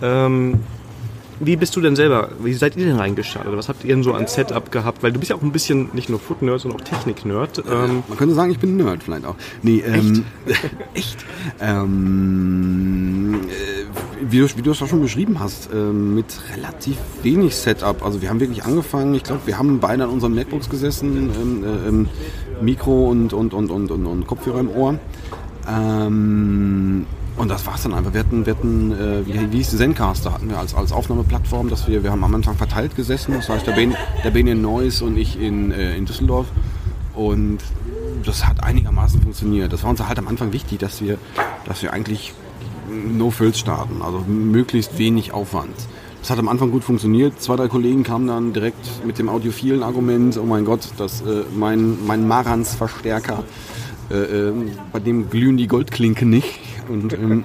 [0.03, 0.61] Ähm,
[1.41, 3.57] wie bist du denn selber, wie seid ihr denn reingestartet?
[3.57, 5.03] Was habt ihr denn so an Setup gehabt?
[5.03, 7.65] Weil du bist ja auch ein bisschen nicht nur Foot-Nerd, sondern auch Technik-Nerd.
[7.71, 9.37] Ähm Man könnte sagen, ich bin Nerd vielleicht auch.
[9.63, 10.63] Nee, ähm, echt?
[10.95, 11.25] echt?
[11.61, 17.57] Ähm, äh, wie, du, wie du es auch schon beschrieben hast, äh, mit relativ wenig
[17.57, 18.05] Setup.
[18.05, 21.65] Also wir haben wirklich angefangen, ich glaube, wir haben beide an unseren MacBooks gesessen, ähm,
[21.65, 22.09] äh, ähm,
[22.61, 24.99] Mikro und, und, und, und, und, und Kopfhörer im Ohr.
[25.69, 28.13] Ähm, und das war's dann einfach.
[28.13, 31.89] Wir hatten, wir hatten äh, wie, wie hieß Zencaster hatten wir als, als Aufnahmeplattform, dass
[31.89, 33.35] wir, wir haben am Anfang verteilt gesessen.
[33.35, 36.47] Das heißt, der Ben, der ben in Neuss und ich in, äh, in Düsseldorf.
[37.15, 37.59] Und
[38.25, 39.73] das hat einigermaßen funktioniert.
[39.73, 41.19] Das war uns halt am Anfang wichtig, dass wir,
[41.65, 42.35] dass wir eigentlich
[42.91, 45.75] no frills starten, also möglichst wenig Aufwand.
[46.21, 47.41] Das hat am Anfang gut funktioniert.
[47.41, 51.45] Zwei, drei Kollegen kamen dann direkt mit dem audiophilen Argument, oh mein Gott, das, äh,
[51.55, 53.45] mein, mein Marans-Verstärker,
[54.11, 54.53] äh, äh,
[54.93, 56.61] bei dem glühen die Goldklinken nicht.
[56.89, 57.45] Und, ähm,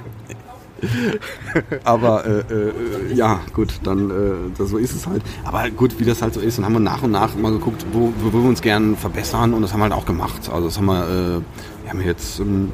[1.84, 5.22] aber äh, äh, ja, gut, dann äh, so ist es halt.
[5.43, 7.86] Aber gut, wie das halt so ist, dann haben wir nach und nach mal geguckt,
[7.91, 10.50] wo, wo wir uns gern verbessern und das haben wir halt auch gemacht.
[10.51, 12.72] Also das haben wir, äh, wir haben jetzt ähm,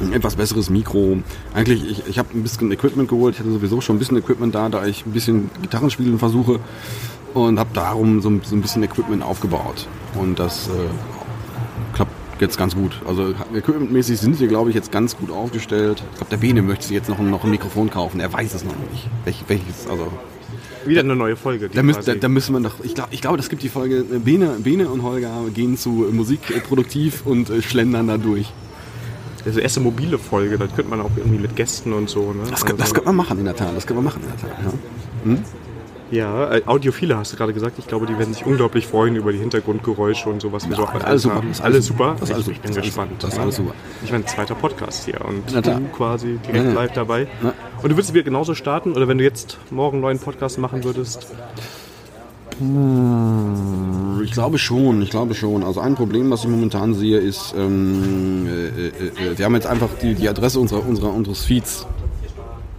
[0.00, 1.18] ein etwas besseres Mikro.
[1.54, 3.34] Eigentlich, ich, ich habe ein bisschen Equipment geholt.
[3.34, 6.60] Ich hatte sowieso schon ein bisschen Equipment da, da ich ein bisschen Gitarrenspielen versuche
[7.32, 9.86] und habe darum so, so, ein bisschen Equipment aufgebaut.
[10.14, 13.00] Und das äh, klappt jetzt ganz gut.
[13.06, 16.02] Also equipmentmäßig sind wir, glaube ich, jetzt ganz gut aufgestellt.
[16.12, 18.20] Ich glaube, der Bene möchte sich jetzt noch, noch ein Mikrofon kaufen.
[18.20, 19.08] Er weiß es noch nicht.
[19.24, 20.10] Welch, welches, also
[20.86, 21.68] wieder eine neue Folge.
[21.68, 22.74] Da, müsst, da, da, müssen wir noch.
[22.82, 23.98] Ich glaube, ich glaub, das gibt die Folge.
[23.98, 28.52] Äh, Bene, Bene und Holger gehen zu Musik produktiv und äh, schlendern da durch.
[29.44, 32.32] Das die erste mobile Folge, das könnte man auch irgendwie mit Gästen und so.
[32.32, 32.44] Ne?
[32.48, 33.76] Das, also, das könnte man machen in der Tat.
[33.76, 34.58] Das könnte man machen in der Tat.
[34.64, 34.72] Ja.
[35.24, 35.44] Hm?
[36.10, 37.78] Ja, äh, Audiophile hast du gerade gesagt.
[37.78, 40.82] Ich glaube, die werden sich unglaublich freuen über die Hintergrundgeräusche und so, was wir ja,
[40.82, 41.34] so alles, super.
[41.36, 41.50] haben.
[41.50, 42.16] Ist alles super.
[42.20, 43.12] Das ist alles, ich, bin das gespannt.
[43.22, 43.72] Das ist alles super.
[44.04, 47.26] Ich meine, zweiter Podcast hier und du quasi direkt ja, live dabei.
[47.42, 47.54] Ja.
[47.82, 48.92] Und du würdest wieder genauso starten?
[48.92, 51.26] Oder wenn du jetzt morgen einen neuen Podcast machen würdest?
[54.22, 55.64] Ich glaube schon, ich glaube schon.
[55.64, 59.66] Also ein Problem, was ich momentan sehe, ist, ähm, äh, äh, äh wir haben jetzt
[59.66, 61.86] einfach die, die Adresse unserer, unserer, unseres Feeds.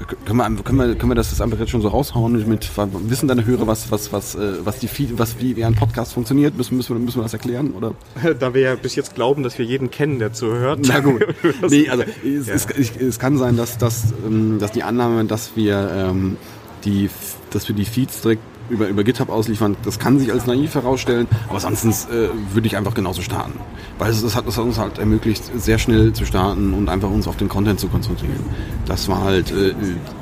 [0.07, 2.47] Können wir, können, wir, können wir das einfach jetzt schon so raushauen?
[2.47, 2.69] Mit,
[3.09, 6.55] wissen deine Hörer, was, was, was, äh, was, die was wie, wie ein Podcast funktioniert?
[6.55, 7.71] Müssen, müssen, wir, müssen wir das erklären?
[7.71, 7.93] Oder?
[8.39, 10.79] Da wir ja bis jetzt glauben, dass wir jeden kennen, der zuhört.
[10.87, 11.25] Na gut.
[11.69, 12.53] nee, also es, ja.
[12.53, 16.37] es, es, kann sein, dass, dass, ähm, dass die Annahme, dass wir, ähm,
[16.83, 17.09] die,
[17.51, 21.27] dass wir die Feeds direkt über, über GitHub ausliefern, das kann sich als naiv herausstellen,
[21.49, 23.53] aber sonst äh, würde ich einfach genauso starten.
[23.97, 27.09] Weil es, es, hat, es hat uns halt ermöglicht, sehr schnell zu starten und einfach
[27.09, 28.39] uns auf den Content zu konzentrieren.
[28.85, 29.73] Das war halt äh,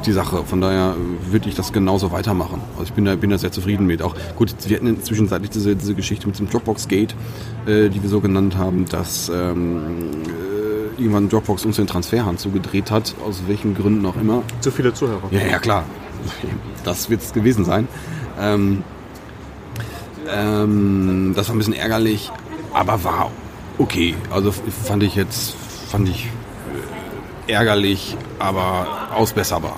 [0.06, 0.44] die Sache.
[0.44, 0.96] Von daher
[1.30, 2.62] würde ich das genauso weitermachen.
[2.74, 4.02] Also ich bin da, bin da sehr zufrieden mit.
[4.02, 7.16] Auch gut, wir hatten zwischenzeitlich diese, diese Geschichte mit dem Dropbox-Gate,
[7.66, 12.92] äh, die wir so genannt haben, dass ähm, äh, irgendwann Dropbox uns den Transferhand zugedreht
[12.92, 14.44] hat, aus welchen Gründen auch immer.
[14.60, 15.24] Zu viele Zuhörer.
[15.32, 15.84] Ja, ja, klar.
[16.84, 17.88] Das wird es gewesen sein.
[18.40, 18.84] Ähm,
[20.30, 22.32] ähm, das war ein bisschen ärgerlich,
[22.74, 23.32] aber war
[23.78, 24.16] okay.
[24.30, 25.56] Also fand ich jetzt,
[25.90, 26.30] fand ich
[27.48, 29.78] äh, ärgerlich, aber ausbesserbar.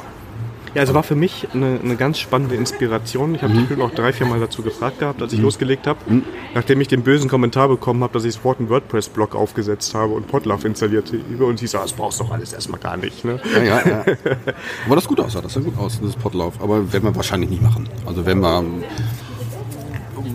[0.75, 3.33] Ja, also war für mich eine, eine ganz spannende Inspiration.
[3.33, 3.69] Ich habe mhm.
[3.69, 5.45] dich auch drei, vier Mal dazu gefragt gehabt, als ich mhm.
[5.45, 5.99] losgelegt habe.
[6.05, 6.23] Mhm.
[6.53, 10.27] Nachdem ich den bösen Kommentar bekommen habe, dass ich sofort einen WordPress-Blog aufgesetzt habe und
[10.27, 11.45] Podlove installiert habe.
[11.45, 13.23] Und sie so, das brauchst du doch alles erstmal gar nicht.
[13.23, 13.39] Ne?
[13.55, 14.05] Ja, ja, ja.
[14.85, 16.61] Aber das gut aus, das sah gut aus, das Podlove.
[16.61, 17.87] Aber werden wir wahrscheinlich nicht machen.
[18.05, 18.65] Also wenn wir,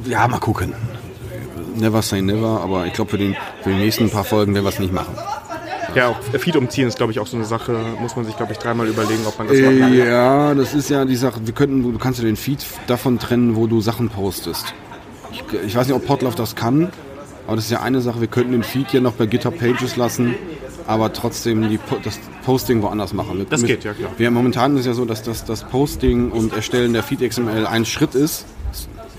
[0.07, 0.72] ja, mal gucken.
[1.76, 4.79] Never say never, aber ich glaube für, für die nächsten paar Folgen werden wir es
[4.79, 5.14] nicht machen.
[5.94, 8.53] Ja, auch Feed umziehen ist, glaube ich, auch so eine Sache, muss man sich, glaube
[8.53, 9.94] ich, dreimal überlegen, ob man das machen kann.
[9.94, 13.57] Ja, das ist ja die Sache, wir könnten, du kannst ja den Feed davon trennen,
[13.57, 14.74] wo du Sachen postest.
[15.33, 16.90] Ich, ich weiß nicht, ob Podlove das kann,
[17.46, 19.96] aber das ist ja eine Sache, wir könnten den Feed ja noch bei GitHub Pages
[19.96, 20.35] lassen,
[20.87, 23.38] aber trotzdem die, das Posting woanders machen.
[23.38, 24.11] Mit, das geht, ja klar.
[24.16, 27.85] Wir, momentan ist ja so, dass das, das Posting und Erstellen der Feed XML ein
[27.85, 28.46] Schritt ist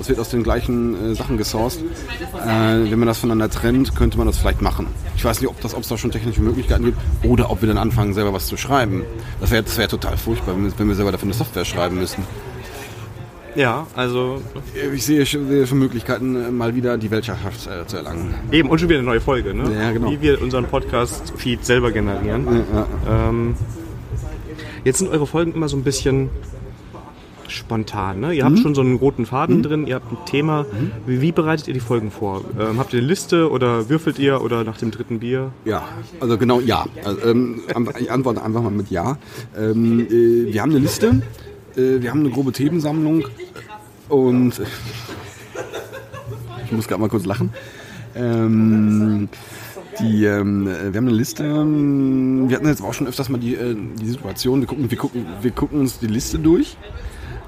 [0.01, 1.79] das wird aus den gleichen äh, Sachen gesourced.
[1.79, 4.87] Äh, wenn man das voneinander trennt, könnte man das vielleicht machen.
[5.15, 8.15] Ich weiß nicht, ob es da schon technische Möglichkeiten gibt oder ob wir dann anfangen,
[8.15, 9.03] selber was zu schreiben.
[9.39, 12.23] Das wäre wär total furchtbar, wenn wir, wenn wir selber dafür eine Software schreiben müssten.
[13.53, 14.41] Ja, also.
[14.95, 18.33] Ich sehe schon, schon Möglichkeiten, äh, mal wieder die Weltherrschaft äh, zu erlangen.
[18.51, 19.71] Eben, und schon wieder eine neue Folge, ne?
[19.71, 20.09] Ja, genau.
[20.09, 22.47] Wie wir unseren Podcast-Feed selber generieren.
[22.73, 23.29] Ja, ja.
[23.29, 23.55] Ähm,
[24.83, 26.31] jetzt sind eure Folgen immer so ein bisschen
[27.51, 28.19] spontan.
[28.19, 28.33] Ne?
[28.33, 28.61] Ihr habt mhm.
[28.61, 29.63] schon so einen roten Faden mhm.
[29.63, 30.63] drin, ihr habt ein Thema.
[30.63, 30.91] Mhm.
[31.05, 32.43] Wie, wie, bereitet ihr die Folgen vor?
[32.59, 35.51] Ähm, habt ihr eine Liste oder würfelt ihr oder nach dem dritten Bier?
[35.65, 35.87] Ja,
[36.19, 36.85] also genau ja.
[37.03, 37.61] Also, ähm,
[37.99, 39.17] ich antworte einfach mal mit Ja.
[39.57, 41.21] Ähm, äh, wir haben eine Liste,
[41.75, 43.25] äh, wir haben eine grobe Themensammlung
[44.09, 44.59] und
[46.65, 47.51] ich muss gerade mal kurz lachen.
[48.15, 49.29] Ähm,
[49.99, 51.43] die, ähm, wir haben eine Liste.
[51.43, 54.97] Ähm, wir hatten jetzt auch schon öfters mal die, äh, die Situation, wir gucken, wir,
[54.97, 56.77] gucken, wir gucken uns die Liste durch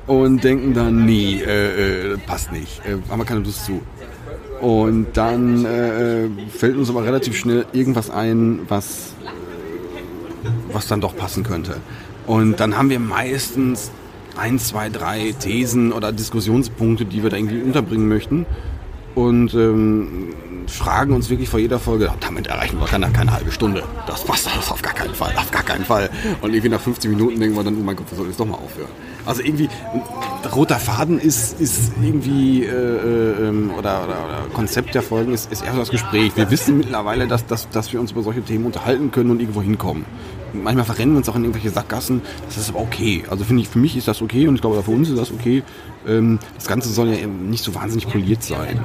[0.07, 3.81] und denken dann, nee, äh, äh, passt nicht, äh, haben wir keine Lust zu.
[4.61, 9.13] Und dann äh, fällt uns aber relativ schnell irgendwas ein, was,
[10.71, 11.77] was dann doch passen könnte.
[12.27, 13.91] Und dann haben wir meistens
[14.37, 18.45] ein, zwei, drei Thesen oder Diskussionspunkte, die wir da irgendwie unterbringen möchten.
[19.15, 20.33] Und ähm,
[20.67, 23.83] fragen uns wirklich vor jeder Folge, damit erreichen wir keine, keine halbe Stunde.
[24.07, 26.09] Das passt das auf gar keinen Fall, auf gar keinen Fall.
[26.41, 28.45] Und irgendwie nach 15 Minuten denken wir dann, oh mein Gott, wir sollen jetzt doch
[28.45, 28.89] mal aufhören.
[29.25, 29.69] Also irgendwie,
[30.53, 35.51] roter Faden ist, ist irgendwie, äh, äh, ähm, oder, oder, oder Konzept der Folgen ist,
[35.51, 36.35] ist eher so das Gespräch.
[36.35, 39.61] Wir wissen mittlerweile, dass, dass, dass wir uns über solche Themen unterhalten können und irgendwo
[39.61, 40.05] hinkommen.
[40.53, 42.21] Manchmal verrennen wir uns auch in irgendwelche Sackgassen.
[42.45, 43.23] Das ist aber okay.
[43.29, 45.31] Also finde ich, für mich ist das okay und ich glaube, für uns ist das
[45.31, 45.63] okay.
[46.07, 48.79] Ähm, das Ganze soll ja nicht so wahnsinnig poliert sein.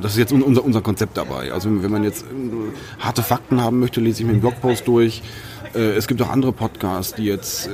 [0.00, 1.52] Das ist jetzt unser, unser Konzept dabei.
[1.52, 5.22] Also wenn man jetzt äh, harte Fakten haben möchte, lese ich mir einen Blogpost durch.
[5.74, 7.70] Äh, es gibt auch andere Podcasts, die jetzt äh,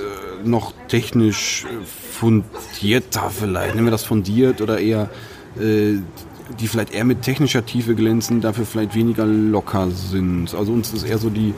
[0.46, 5.10] noch technisch fundierter vielleicht, nennen wir das fundiert oder eher,
[5.56, 10.54] die vielleicht eher mit technischer Tiefe glänzen, dafür vielleicht weniger locker sind.
[10.54, 11.54] Also uns ist eher so die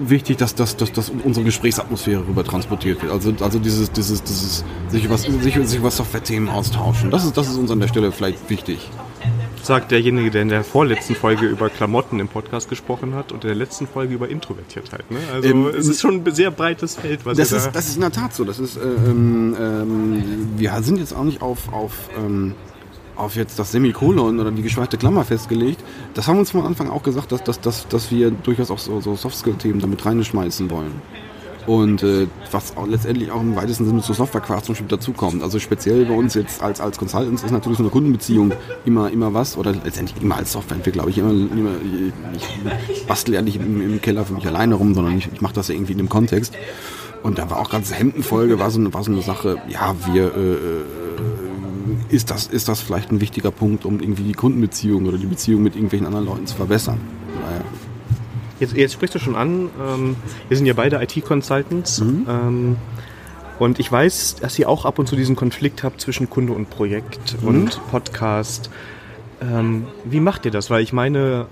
[0.00, 3.12] wichtig, dass, dass, dass, dass unsere Gesprächsatmosphäre rüber transportiert wird.
[3.12, 7.10] Also, also dieses, dieses, dieses sich über, sich, sich über Software-Themen austauschen.
[7.10, 8.90] Das ist, das ist uns an der Stelle vielleicht wichtig
[9.68, 13.48] sagt derjenige, der in der vorletzten Folge über Klamotten im Podcast gesprochen hat und in
[13.48, 15.10] der letzten Folge über Introvertiertheit.
[15.10, 15.18] Ne?
[15.32, 17.66] Also ähm, es ist schon ein sehr breites Feld, was das ist.
[17.66, 18.44] Da das ist in der Tat so.
[18.44, 22.54] Das ist, äh, ähm, ähm, wir sind jetzt auch nicht auf, auf, ähm,
[23.18, 25.82] auf jetzt das Semikolon oder die geschweifte Klammer festgelegt.
[26.14, 28.78] Das haben wir uns von Anfang auch gesagt, dass, dass, dass, dass wir durchaus auch
[28.78, 30.92] so, so Softskill-Themen damit reinschmeißen wollen.
[31.66, 35.42] Und äh, was auch letztendlich auch im weitesten Sinne zu Softwarequarz zum Beispiel dazukommt.
[35.42, 38.52] Also speziell bei uns jetzt als, als Consultants ist natürlich so eine Kundenbeziehung
[38.86, 41.72] immer, immer was, oder letztendlich immer als Softwareentwickler, glaube ich, immer, immer
[42.88, 45.52] ich bastel ja nicht im, im, Keller für mich alleine rum, sondern ich, ich mache
[45.52, 46.54] das ja irgendwie in dem Kontext.
[47.22, 50.34] Und da war auch ganz Hemdenfolge, war so, eine, war so eine Sache, ja, wir,
[50.34, 50.84] äh, äh,
[52.08, 55.62] ist, das, ist das vielleicht ein wichtiger Punkt, um irgendwie die Kundenbeziehung oder die Beziehung
[55.62, 57.00] mit irgendwelchen anderen Leuten zu verbessern.
[57.42, 57.64] Naja.
[58.60, 60.16] Jetzt, jetzt sprichst du schon an, ähm,
[60.48, 62.00] wir sind ja beide IT-Consultants.
[62.00, 62.26] Mhm.
[62.28, 62.76] Ähm,
[63.58, 66.70] und ich weiß, dass ihr auch ab und zu diesen Konflikt habt zwischen Kunde und
[66.70, 67.48] Projekt mhm.
[67.48, 68.70] und Podcast.
[69.40, 70.70] Ähm, wie macht ihr das?
[70.70, 71.46] Weil ich meine,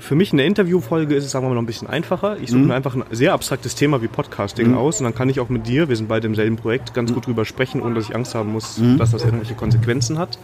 [0.00, 2.38] für mich eine Interviewfolge ist es, sagen wir mal, noch ein bisschen einfacher.
[2.42, 2.68] Ich suche mhm.
[2.68, 4.78] mir einfach ein sehr abstraktes Thema wie Podcasting mhm.
[4.78, 7.10] aus und dann kann ich auch mit dir, wir sind beide im selben Projekt, ganz
[7.10, 7.14] mhm.
[7.14, 8.98] gut drüber sprechen, ohne dass ich Angst haben muss, mhm.
[8.98, 10.38] dass das irgendwelche Konsequenzen hat.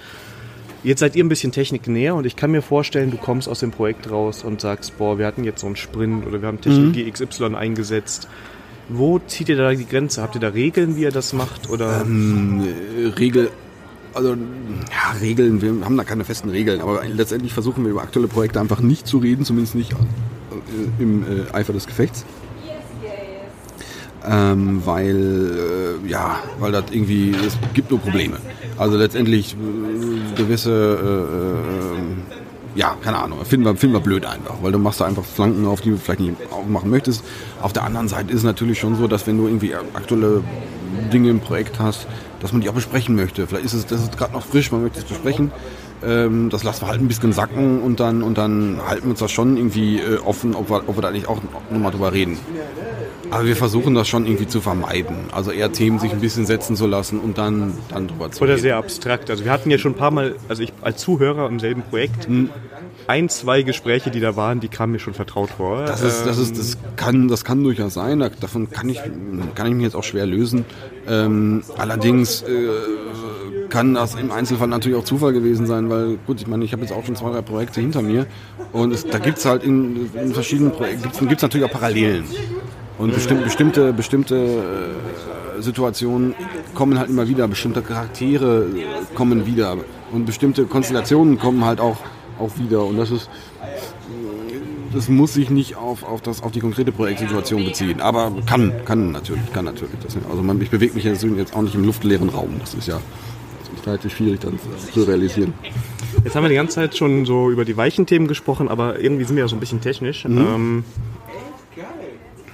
[0.84, 3.60] Jetzt seid ihr ein bisschen Technik näher und ich kann mir vorstellen, du kommst aus
[3.60, 6.60] dem Projekt raus und sagst, boah, wir hatten jetzt so einen Sprint oder wir haben
[6.60, 7.12] Technologie mhm.
[7.12, 8.28] XY eingesetzt.
[8.88, 10.22] Wo zieht ihr da die Grenze?
[10.22, 11.68] Habt ihr da Regeln, wie ihr das macht?
[11.70, 12.02] Oder?
[12.02, 12.62] Ähm,
[13.18, 13.50] Regel,
[14.16, 18.28] also ja, Regeln, wir haben da keine festen Regeln, aber letztendlich versuchen wir über aktuelle
[18.28, 22.24] Projekte einfach nicht zu reden, zumindest nicht äh, im äh, Eifer des Gefechts
[24.28, 28.38] ähm, weil äh, ja, weil das irgendwie es gibt nur Probleme.
[28.76, 34.56] Also letztendlich äh, gewisse äh, äh, ja, keine Ahnung, finden wir, finden wir blöd einfach,
[34.60, 37.24] weil du machst da einfach Flanken auf, die du vielleicht nicht aufmachen möchtest.
[37.62, 40.42] Auf der anderen Seite ist es natürlich schon so, dass wenn du irgendwie aktuelle
[41.10, 42.06] Dinge im Projekt hast,
[42.40, 43.46] dass man die auch besprechen möchte.
[43.46, 45.52] Vielleicht ist es, das ist gerade noch frisch, man möchte es besprechen.
[46.04, 49.20] Ähm, das lassen wir halt ein bisschen sacken und dann, und dann halten wir uns
[49.20, 52.38] das schon irgendwie äh, offen, ob wir, ob wir da nicht auch nochmal drüber reden.
[53.30, 55.16] Aber wir versuchen das schon irgendwie zu vermeiden.
[55.32, 58.52] Also eher Themen sich ein bisschen setzen zu lassen und dann, dann drüber zu reden.
[58.52, 59.30] Oder sehr abstrakt.
[59.30, 62.26] Also wir hatten ja schon ein paar Mal, also ich als Zuhörer im selben Projekt,
[62.26, 62.50] hm.
[63.06, 65.84] ein, zwei Gespräche, die da waren, die kamen mir schon vertraut vor.
[65.84, 68.18] Das ist, das ist, das kann, das kann durchaus sein.
[68.40, 69.00] Davon kann ich,
[69.54, 70.64] kann ich mich jetzt auch schwer lösen.
[71.08, 72.68] Ähm, allerdings äh,
[73.68, 76.82] kann das im Einzelfall natürlich auch Zufall gewesen sein, weil gut, ich meine, ich habe
[76.82, 78.26] jetzt auch schon zwei, drei Projekte hinter mir
[78.72, 82.24] und es, da gibt es halt in, in verschiedenen Projekten, gibt es natürlich auch Parallelen.
[82.98, 86.34] Und bestimmt, bestimmte, bestimmte äh, Situationen
[86.74, 88.66] kommen halt immer wieder, bestimmte Charaktere
[89.14, 89.76] kommen wieder
[90.12, 91.98] und bestimmte Konstellationen kommen halt auch,
[92.38, 92.84] auch wieder.
[92.84, 93.28] Und das ist,
[94.94, 98.00] das muss sich nicht auf, auf, das, auf die konkrete Projektsituation beziehen.
[98.00, 99.96] Aber kann, kann natürlich, kann natürlich.
[100.02, 102.56] Das, also man, ich bewege mich jetzt auch nicht im luftleeren Raum.
[102.60, 102.98] Das ist ja
[103.86, 104.58] relativ schwierig dann
[104.92, 105.54] zu realisieren.
[106.24, 109.24] Jetzt haben wir die ganze Zeit schon so über die weichen Themen gesprochen, aber irgendwie
[109.24, 110.24] sind wir ja so ein bisschen technisch.
[110.24, 110.38] Mhm.
[110.38, 110.84] Ähm,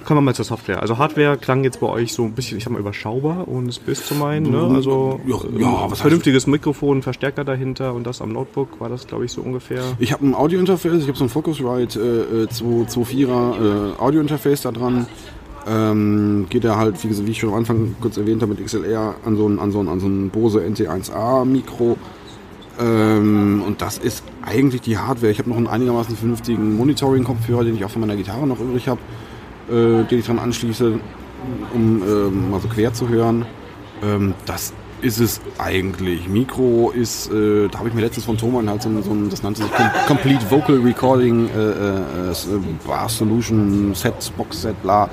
[0.05, 0.81] Kommen wir mal zur Software.
[0.81, 3.79] Also Hardware klang jetzt bei euch so ein bisschen, ich sag mal, überschaubar, ohne es
[3.79, 4.51] böse zu meinen.
[4.51, 4.75] Ne?
[4.75, 9.23] Also ja, ja, was vernünftiges Mikrofon, Verstärker dahinter und das am Notebook war das, glaube
[9.25, 9.81] ich, so ungefähr.
[9.99, 15.07] Ich habe ein Audio-Interface, ich habe so ein Focusrite äh, 2.4er äh, Audio-Interface da dran.
[15.65, 19.15] Ähm, geht er halt, wie, wie, ich schon am Anfang kurz erwähnt habe, mit XLR
[19.23, 21.97] an so ein, an so ein, an so ein Bose NT1A Mikro.
[22.77, 25.31] Ähm, und das ist eigentlich die Hardware.
[25.31, 28.89] Ich habe noch einen einigermaßen vernünftigen Monitoring-Kopfhörer, den ich auch von meiner Gitarre noch übrig
[28.89, 28.99] habe
[29.69, 30.99] äh, den ich dran anschließe,
[31.73, 33.45] um äh, mal so quer zu hören.
[34.03, 34.73] Ähm, das
[35.03, 36.27] ist es eigentlich.
[36.29, 39.43] Mikro ist, äh, da habe ich mir letztens von Thomann halt so, so ein, das
[39.43, 42.33] nannte sich Com Complete Vocal Recording äh, äh, äh,
[42.87, 45.09] Bar Solution Set, Box Set, bla.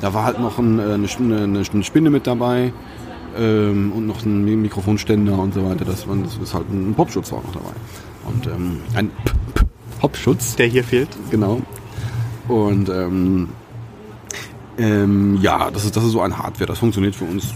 [0.00, 2.72] Da war halt noch ein, äh, eine, eine, eine Spinne mit dabei
[3.36, 5.84] ähm, und noch ein Mikrofonständer und so weiter.
[5.84, 7.74] Das, das ist halt ein Popschutz auch noch dabei.
[8.26, 9.10] Und ähm, ein
[10.00, 10.56] Popschutz.
[10.56, 11.08] Der hier fehlt.
[11.30, 11.60] Genau.
[12.48, 13.48] Und ähm,
[14.78, 17.54] ähm, ja, das ist, das ist so ein Hardware, das funktioniert für uns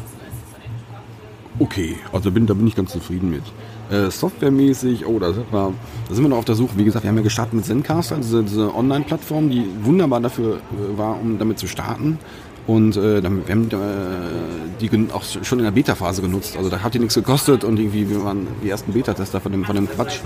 [1.58, 1.96] okay.
[2.12, 3.42] Also bin, da bin ich ganz zufrieden mit.
[3.90, 5.72] Äh, softwaremäßig, oh, da sind, wir,
[6.08, 6.76] da sind wir noch auf der Suche.
[6.76, 10.98] Wie gesagt, wir haben ja gestartet mit Zencaster, diese, diese Online-Plattform, die wunderbar dafür äh,
[10.98, 12.18] war, um damit zu starten.
[12.66, 16.56] Und äh, wir haben äh, die auch schon in der Beta-Phase genutzt.
[16.56, 19.64] Also da hat die nichts gekostet und irgendwie wir waren die ersten Beta-Tester von dem,
[19.64, 20.18] von dem Quatsch.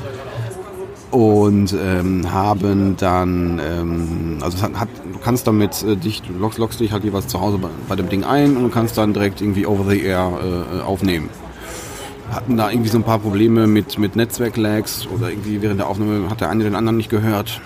[1.11, 6.79] Und ähm, haben dann, ähm, also hat, du kannst damit äh, dich, du loggst, loggst
[6.79, 9.41] dich halt jeweils zu Hause bei, bei, dem Ding ein und du kannst dann direkt
[9.41, 11.29] irgendwie over the air äh, aufnehmen.
[12.31, 16.31] Hatten da irgendwie so ein paar Probleme mit, mit Netzwerk-Lags oder irgendwie während der Aufnahme
[16.31, 17.61] hat der eine den anderen nicht gehört.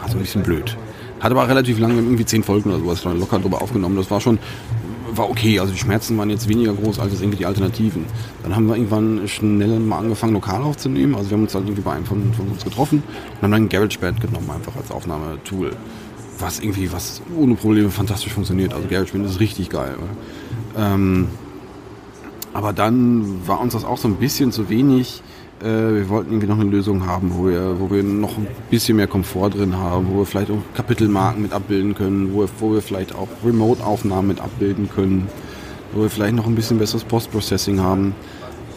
[0.00, 0.76] War so ein bisschen blöd.
[1.20, 3.94] Hat aber relativ lange, irgendwie zehn Folgen oder sowas, locker drüber aufgenommen.
[3.96, 4.40] Das war schon,
[5.16, 5.58] war okay.
[5.60, 8.04] Also die Schmerzen waren jetzt weniger groß als irgendwie die Alternativen.
[8.42, 11.14] Dann haben wir irgendwann schnell mal angefangen, lokal aufzunehmen.
[11.14, 13.02] Also wir haben uns dann irgendwie bei einem von, von uns getroffen
[13.36, 15.72] und haben dann GarageBand genommen, einfach als Aufnahmetool.
[16.38, 18.72] Was irgendwie, was ohne Probleme fantastisch funktioniert.
[18.72, 19.94] Also GarageBand ist richtig geil.
[20.76, 21.28] Ähm,
[22.52, 25.22] aber dann war uns das auch so ein bisschen zu wenig
[25.62, 28.96] äh, wir wollten irgendwie noch eine Lösung haben, wo wir, wo wir noch ein bisschen
[28.96, 32.82] mehr Komfort drin haben, wo wir vielleicht auch Kapitelmarken mit abbilden können, wo wo wir
[32.82, 35.28] vielleicht auch Remote-Aufnahmen mit abbilden können,
[35.92, 38.14] wo wir vielleicht noch ein bisschen besseres Post-Processing haben,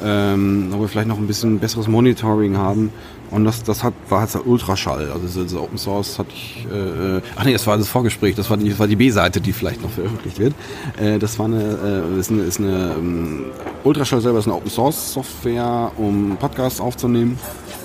[0.03, 2.91] ähm, wo wir vielleicht noch ein bisschen besseres Monitoring haben.
[3.31, 5.11] Und das, das hat, war halt Ultraschall.
[5.11, 6.67] Also das, Open Source hatte ich.
[6.71, 8.35] Äh, ach nee, das war das Vorgespräch.
[8.35, 10.53] Das war die, die B-Seite, die vielleicht noch veröffentlicht wird.
[10.97, 13.45] Äh, das war eine, äh, ist eine, ist eine ähm,
[13.83, 17.39] Ultraschall selber ist eine Open Source Software, um Podcasts aufzunehmen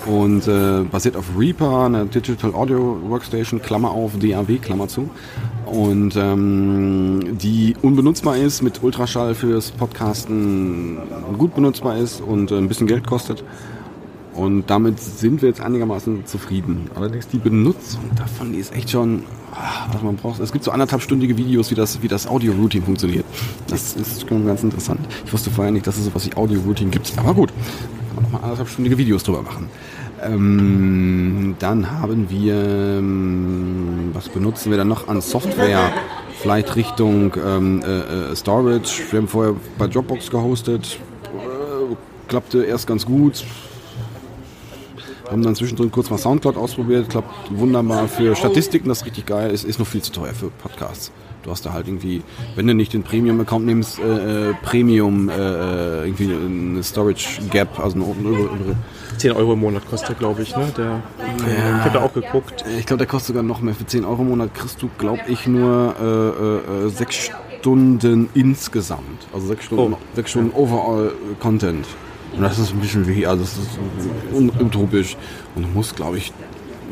[0.05, 5.09] und äh, basiert auf Reaper, eine Digital Audio Workstation, Klammer auf DAW, Klammer zu.
[5.65, 10.97] Und ähm, die unbenutzbar ist, mit Ultraschall fürs Podcasten
[11.37, 13.43] gut benutzbar ist und äh, ein bisschen Geld kostet.
[14.33, 16.89] Und damit sind wir jetzt einigermaßen zufrieden.
[16.95, 20.39] Allerdings die Benutzung davon, die ist echt schon, ah, was man braucht.
[20.39, 23.25] Es gibt so anderthalbstündige Videos, wie das, wie das Audio-Routing funktioniert.
[23.67, 25.01] Das ist schon ganz interessant.
[25.25, 27.11] Ich wusste vorher nicht, dass es sowas wie Audio-Routing gibt.
[27.17, 27.51] Aber gut,
[28.09, 29.69] kann man nochmal anderthalbstündige Videos drüber machen.
[30.21, 35.91] Ähm, dann haben wir, ähm, was benutzen wir dann noch an Software?
[36.41, 39.03] Vielleicht Richtung ähm, äh, äh Storage.
[39.11, 40.99] Wir haben vorher bei Dropbox gehostet.
[41.25, 41.95] Äh,
[42.27, 43.43] klappte erst ganz gut
[45.31, 49.51] haben dann zwischendrin kurz mal Soundcloud ausprobiert, klappt wunderbar für Statistiken, das ist richtig geil,
[49.51, 51.11] ist, ist noch viel zu teuer für Podcasts.
[51.43, 52.21] Du hast da halt irgendwie,
[52.55, 57.79] wenn du nicht den Premium-Account nimmst, äh, äh Premium, äh, äh, irgendwie eine Storage Gap,
[57.79, 58.75] also eine,
[59.17, 60.71] 10 Euro im Monat kostet, glaube ich, ne?
[60.77, 62.63] Der, ja, ich habe da auch geguckt.
[62.77, 63.73] Ich glaube, der kostet sogar noch mehr.
[63.73, 69.27] Für 10 Euro im Monat kriegst du, glaube ich, nur äh, äh, 6 Stunden insgesamt.
[69.33, 69.97] Also 6 Stunden, oh.
[70.15, 71.85] 6 Stunden Overall Content.
[72.35, 75.17] Und das ist ein bisschen wie, also das ist utopisch.
[75.55, 76.31] Und du musst, glaube ich,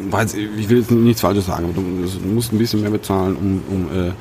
[0.09, 3.87] weiß, ich will jetzt nichts Falsches sagen, du, musst ein bisschen mehr bezahlen, um, um
[3.91, 4.11] äh,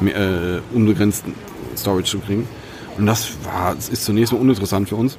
[0.00, 1.34] mehr, äh, unbegrenzten
[1.76, 2.48] Storage zu kriegen.
[2.98, 5.16] Und das war, das ist zunächst mal uninteressant für uns.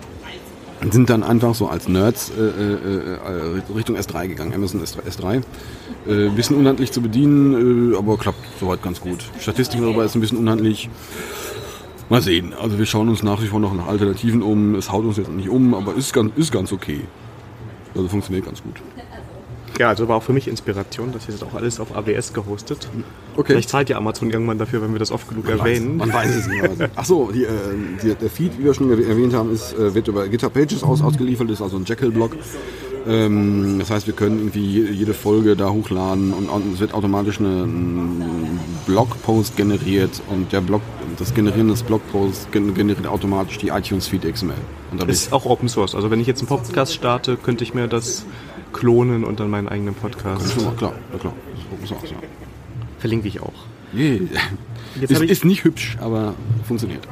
[0.82, 5.43] Und sind dann einfach so als Nerds äh, äh, äh Richtung S3 gegangen, Amazon S3.
[6.08, 9.24] Äh, bisschen unhandlich zu bedienen, aber klappt soweit ganz gut.
[9.39, 10.89] Statistik darüber ist ein bisschen unhandlich.
[12.10, 12.54] Mal sehen.
[12.60, 14.76] Also wir schauen uns nach wie vor noch nach Alternativen um.
[14.76, 17.02] Es haut uns jetzt nicht um, aber ist ganz, ist ganz okay.
[17.95, 18.82] Also funktioniert ganz gut.
[19.80, 21.12] Ja, also war auch für mich Inspiration.
[21.12, 22.88] Das ist auch alles auf AWS gehostet.
[23.36, 23.54] Okay.
[23.54, 26.00] Vielleicht zahlt ja Amazon irgendwann dafür, wenn wir das oft genug man erwähnen.
[26.00, 26.64] Weiß, man weiß es nicht.
[26.96, 27.50] Achso, die, äh,
[28.04, 31.02] die, der Feed, wie wir schon erwähnt haben, ist, äh, wird über GitHub Pages aus,
[31.02, 31.50] ausgeliefert.
[31.50, 32.36] Das ist also ein Jekyll-Blog.
[33.08, 37.40] Ähm, das heißt, wir können irgendwie jede Folge da hochladen und, und es wird automatisch
[37.40, 40.82] eine, ein Blogpost generiert und der Blog,
[41.18, 44.54] das Generieren des Blogposts generiert automatisch die iTunes-Feed XML.
[44.92, 45.96] Und ist auch Open Source.
[45.96, 48.26] Also wenn ich jetzt einen Podcast starte, könnte ich mir das
[48.74, 50.62] klonen und dann meinen eigenen Podcast.
[50.62, 51.34] Ja, klar, ja, klar.
[51.72, 52.18] Open Source, ja.
[53.00, 53.54] Verlinke ich auch.
[53.94, 54.20] Yeah.
[55.00, 56.34] Jetzt ist, ist nicht hübsch, aber
[56.68, 57.08] funktioniert.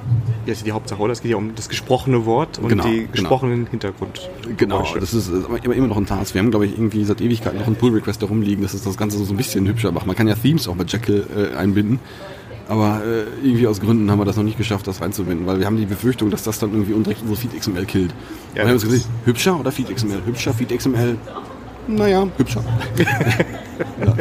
[0.45, 1.13] Ja, ist die Hauptsache, oder?
[1.13, 3.11] Es geht ja um das gesprochene Wort und genau, die genau.
[3.11, 3.71] gesprochenen genau.
[3.71, 4.29] Hintergrund.
[4.57, 6.33] Genau, das ist immer, immer noch ein Task.
[6.33, 8.97] Wir haben, glaube ich, irgendwie seit Ewigkeiten noch einen Pull-Request da rumliegen, dass es das
[8.97, 10.07] Ganze so ein bisschen hübscher macht.
[10.07, 11.99] Man kann ja Themes auch bei Jekyll äh, einbinden.
[12.67, 15.65] Aber äh, irgendwie aus Gründen haben wir das noch nicht geschafft, das reinzubinden, weil wir
[15.65, 18.13] haben die Befürchtung, dass das dann irgendwie unrecht unsere Feed XML killt.
[18.53, 20.21] Ja, und haben uns gesagt, hübscher oder Feed XML?
[20.23, 21.17] Hübscher, Feed XML,
[21.87, 22.63] naja, hübscher.
[22.97, 23.05] ja.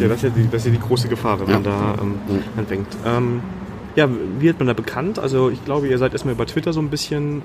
[0.00, 1.54] ja, das ist ja die, das ist ja die große Gefahr, wenn ja.
[1.54, 2.18] man da ähm,
[2.56, 2.88] anfängt.
[3.04, 3.42] Ähm,
[3.96, 5.20] ja, wie wird man da bekannt?
[5.20, 7.42] Also ich glaube, ihr seid erstmal über Twitter so ein bisschen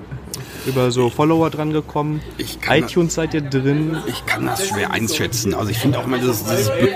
[0.66, 2.20] über so Follower dran gekommen.
[2.68, 3.96] iTunes seid ihr drin.
[4.06, 5.54] Ich kann das schwer einschätzen.
[5.54, 6.88] Also ich finde auch mal das, das be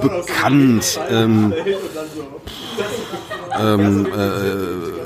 [0.00, 1.00] bekannt.
[1.10, 1.52] Ähm,
[3.58, 5.02] ähm, äh,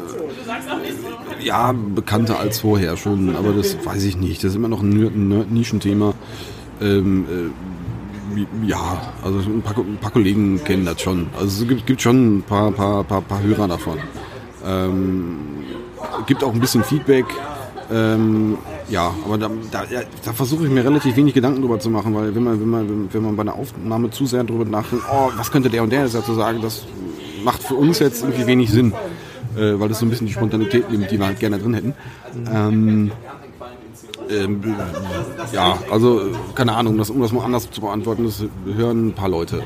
[1.46, 4.42] ja, bekannter als vorher schon, aber das weiß ich nicht.
[4.42, 6.12] Das ist immer noch ein Nischenthema.
[6.80, 7.24] Ähm,
[8.36, 11.28] äh, ja, also ein paar, ein paar, Kollegen kennen das schon.
[11.38, 13.98] Also es gibt, gibt schon ein paar, paar, paar, paar Hörer davon.
[14.66, 15.38] Ähm,
[16.26, 17.26] gibt auch ein bisschen Feedback.
[17.92, 19.84] Ähm, ja, aber da, da,
[20.24, 23.08] da versuche ich mir relativ wenig Gedanken drüber zu machen, weil wenn man, wenn man,
[23.12, 26.08] wenn man bei einer Aufnahme zu sehr drüber nachdenkt, oh, was könnte der und der
[26.08, 26.84] dazu sagen, das
[27.44, 28.92] macht für uns jetzt irgendwie wenig Sinn,
[29.56, 31.94] äh, weil das so ein bisschen die Spontanität nimmt, die wir halt gerne drin hätten.
[32.52, 33.12] Ähm,
[34.28, 34.74] ähm,
[35.52, 36.22] ja, also
[36.54, 38.44] keine Ahnung, das, um das mal anders zu beantworten, das
[38.76, 39.62] hören ein paar Leute.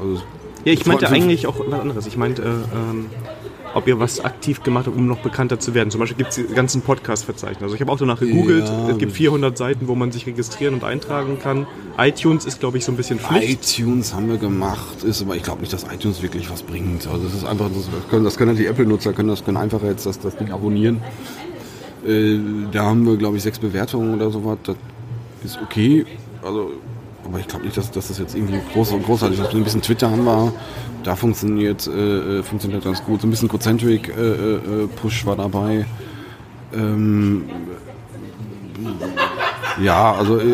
[0.00, 0.22] Also,
[0.64, 2.06] ja, ich meinte eigentlich auch was anderes.
[2.06, 3.06] Ich meinte, äh, ähm,
[3.74, 5.90] ob ihr was aktiv gemacht habt, um noch bekannter zu werden.
[5.90, 7.62] Zum Beispiel gibt es die ganzen Podcast-Verzeichnis.
[7.62, 8.66] Also ich habe auch danach gegoogelt.
[8.66, 11.66] Ja, es gibt 400 Seiten, wo man sich registrieren und eintragen kann.
[11.98, 13.78] iTunes ist, glaube ich, so ein bisschen Pflicht.
[13.78, 17.06] iTunes haben wir gemacht, ist aber ich glaube nicht, dass iTunes wirklich was bringt.
[17.06, 20.06] Also das ist einfach, das können, das können die Apple-Nutzer können das können einfach jetzt
[20.06, 21.02] das, das Ding abonnieren.
[22.06, 22.38] Äh,
[22.72, 24.58] da haben wir, glaube ich, sechs Bewertungen oder sowas.
[24.64, 24.76] Das
[25.44, 26.06] ist okay.
[26.42, 26.72] Also
[27.24, 29.54] aber ich glaube nicht, dass, dass das jetzt irgendwie groß, großartig ist.
[29.54, 30.52] Ein bisschen Twitter haben wir,
[31.04, 33.20] da funktioniert, äh, äh funktioniert ganz gut.
[33.20, 35.86] So ein bisschen Concentric äh, äh, Push war dabei.
[36.74, 37.44] Ähm,
[39.80, 40.44] ja, also äh,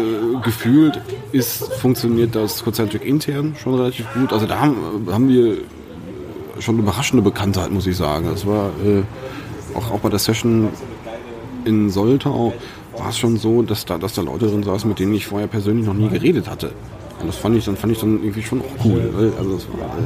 [0.42, 1.00] gefühlt
[1.33, 4.33] ist, funktioniert das Concentric intern schon relativ gut.
[4.33, 5.59] Also da haben, haben wir
[6.59, 8.29] schon überraschende Bekanntheit, muss ich sagen.
[8.31, 9.02] Das war äh,
[9.76, 10.68] auch, auch bei der Session
[11.64, 12.52] in Soltau
[12.98, 15.48] war es schon so, dass da, dass da Leute drin saßen, mit denen ich vorher
[15.48, 16.72] persönlich noch nie geredet hatte.
[17.20, 19.11] Und das fand ich dann, fand ich dann irgendwie schon auch cool.
[19.16, 19.32] Ne?
[19.38, 19.96] Also das war,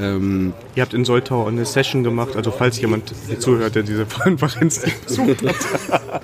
[0.00, 4.82] ähm, Ihr habt in Soltau eine Session gemacht, also falls jemand zuhört, der diese Konferenz
[5.06, 6.22] besucht hat.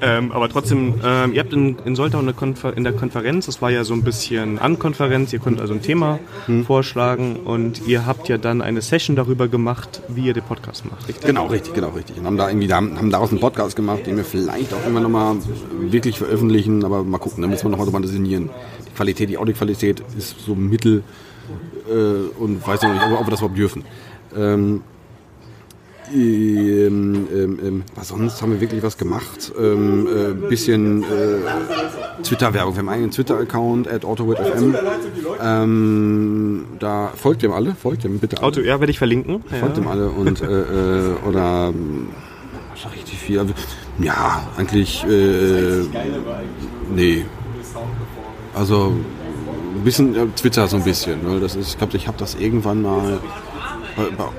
[0.00, 3.62] Ähm, aber trotzdem, ähm, ihr habt in, in Soltau eine Konfer in der Konferenz, das
[3.62, 6.64] war ja so ein bisschen An-Konferenz, ihr konntet also ein Thema hm.
[6.64, 11.08] vorschlagen und ihr habt ja dann eine Session darüber gemacht, wie ihr den Podcast macht,
[11.08, 11.26] richtig?
[11.26, 12.18] Genau, richtig, genau, richtig.
[12.18, 15.36] Und haben da irgendwie, haben, daraus einen Podcast gemacht, den wir vielleicht auch immer nochmal
[15.80, 18.50] wirklich veröffentlichen, aber mal gucken, da müssen wir nochmal drüber designieren.
[18.86, 21.02] Die Qualität, die Audioqualität ist so mittel
[21.88, 23.84] äh, und weiß noch nicht, ob, ob wir das überhaupt dürfen.
[24.36, 24.82] Ähm,
[26.12, 29.52] ähm, ähm, ähm, was sonst haben wir wirklich was gemacht.
[29.58, 32.74] Ähm, äh, bisschen äh, Twitter-Werbung.
[32.74, 34.74] Wir haben einen Twitter-Account at AutoWitFM.
[35.42, 38.46] Ähm, da folgt dem alle, folgt dem bitte alle.
[38.46, 39.42] Auto, ja, werde ich verlinken.
[39.42, 39.82] Folgt ja.
[39.82, 41.72] dem alle und äh, äh oder
[42.92, 43.46] richtig viel.
[44.00, 45.84] Ja, eigentlich äh,
[46.94, 47.24] nee.
[48.54, 48.92] Also
[49.76, 51.22] ein bisschen äh, Twitter so ein bisschen.
[51.22, 51.40] Ne?
[51.40, 53.20] Das ist, ich glaube, ich habe das irgendwann mal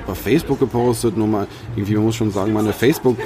[0.06, 1.18] bei, Facebook gepostet.
[1.18, 3.18] Nur mal, irgendwie, man muss schon sagen, meine Facebook,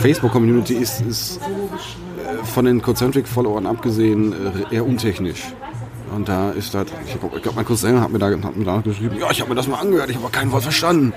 [0.00, 5.52] Facebook-Community ist, ist äh, von den Concentric-Followern abgesehen äh, eher untechnisch.
[6.14, 8.80] Und da ist das, ich glaube, glaub, mein Cousin hat mir, da, hat mir da
[8.80, 11.12] geschrieben, ja, ich habe mir das mal angehört, ich habe kein Wort verstanden.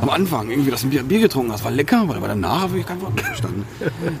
[0.00, 2.78] Am Anfang irgendwie, dass du ein Bier, Bier getrunken hast, war lecker, aber danach habe
[2.78, 3.66] ich kein Wort verstanden.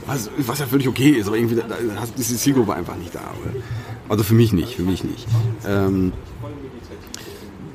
[0.06, 1.76] Was, was ja völlig okay ist, aber irgendwie da, da,
[2.16, 3.20] ist die Zielgruppe einfach nicht da.
[4.10, 5.26] Also für mich nicht, für mich nicht.
[5.66, 6.12] Ähm,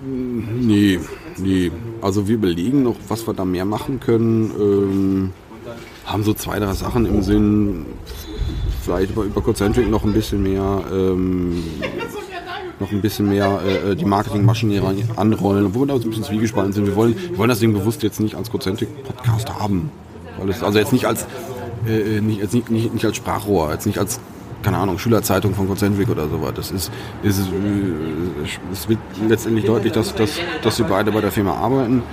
[0.06, 1.00] nee,
[1.38, 1.72] nee.
[2.02, 4.52] Also wir überlegen noch, was wir da mehr machen können.
[4.60, 5.34] Ähm,
[6.06, 7.86] haben so zwei, drei Sachen im Sinn.
[8.84, 11.64] Vielleicht über, über Concentric noch ein bisschen mehr, ähm,
[12.80, 14.82] noch ein bisschen mehr äh, die Marketingmaschine
[15.18, 16.86] anrollen, obwohl wir da so ein bisschen zwiegespalten sind.
[16.86, 19.92] Wir wollen, wir wollen das Ding bewusst jetzt nicht als Concentric-Podcast haben.
[20.48, 21.26] Es, also jetzt nicht als,
[21.86, 24.22] äh, nicht, jetzt nicht, nicht, nicht als Sprachrohr, jetzt nicht als
[24.64, 26.54] keine Ahnung, Schülerzeitung von Concentric oder sowas.
[26.56, 26.92] Das ist,
[27.24, 27.42] ist
[28.72, 32.04] es wird letztendlich deutlich, dass, dass, dass sie beide bei der Firma arbeiten.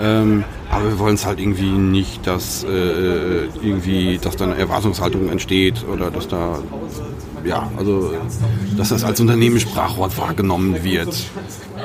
[0.00, 5.28] Ähm, aber wir wollen es halt irgendwie nicht, dass äh, irgendwie, dass da eine Erwartungshaltung
[5.28, 6.60] entsteht oder dass da
[7.44, 8.12] ja, also
[8.76, 11.14] dass das als Unternehmenssprachwort wahrgenommen wird.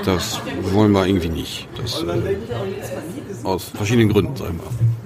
[0.05, 0.41] Das
[0.73, 1.67] wollen wir irgendwie nicht.
[1.77, 2.37] Das, äh,
[3.43, 5.02] aus verschiedenen Gründen, sagen wir.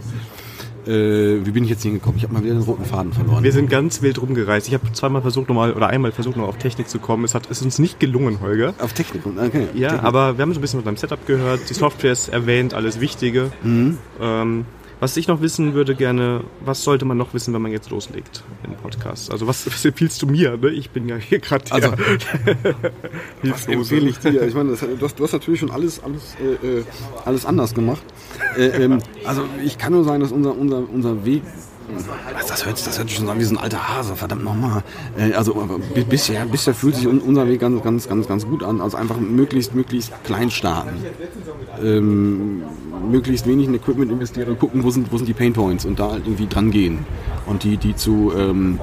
[0.88, 2.18] Äh, wie bin ich jetzt hingekommen?
[2.18, 3.44] Ich habe mal wieder den roten Faden verloren.
[3.44, 4.68] Wir sind ganz wild rumgereist.
[4.68, 7.26] Ich habe zweimal versucht, nochmal oder einmal versucht, noch auf Technik zu kommen.
[7.26, 8.74] Es hat ist uns nicht gelungen, Holger.
[8.80, 9.68] Auf Technik, okay.
[9.74, 10.04] Ja, Technik.
[10.06, 11.70] aber wir haben so ein bisschen von deinem Setup gehört.
[11.70, 13.52] Die Software ist erwähnt, alles Wichtige.
[13.64, 13.98] Mhm.
[14.22, 14.66] Ähm,
[15.00, 18.44] was ich noch wissen würde gerne, was sollte man noch wissen, wenn man jetzt loslegt
[18.64, 19.32] im Podcast?
[19.32, 20.58] Also was, was empfiehlst du mir?
[20.58, 20.70] Ne?
[20.70, 21.92] Ich bin ja hier gerade also,
[23.44, 24.42] Was empfehle ich dir?
[24.42, 26.84] Ich meine, das, du, hast, du hast natürlich schon alles, alles, äh, äh
[27.26, 28.02] alles anders gemacht.
[28.58, 31.44] Äh, ähm, also ich kann nur sagen, dass unser, unser, unser Weg
[32.48, 34.84] das hört, das hört sich schon an wie so ein alter Hase, verdammt nochmal.
[35.18, 35.54] Äh, also
[36.10, 38.82] bisher, bisher fühlt sich unser Weg ganz, ganz, ganz, ganz gut an.
[38.82, 40.96] Also einfach möglichst, möglichst klein starten.
[41.84, 42.64] Ähm,
[43.10, 46.12] möglichst wenig in Equipment investieren gucken, wo sind, wo sind die Pain Points und da
[46.12, 47.06] halt irgendwie dran gehen
[47.46, 48.80] und die, die zu, ähm,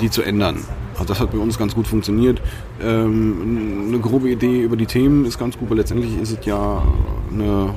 [0.00, 0.58] die zu ändern.
[0.94, 2.40] Also das hat bei uns ganz gut funktioniert.
[2.82, 6.82] Ähm, eine grobe Idee über die Themen ist ganz gut, weil letztendlich ist es ja
[7.32, 7.74] eine,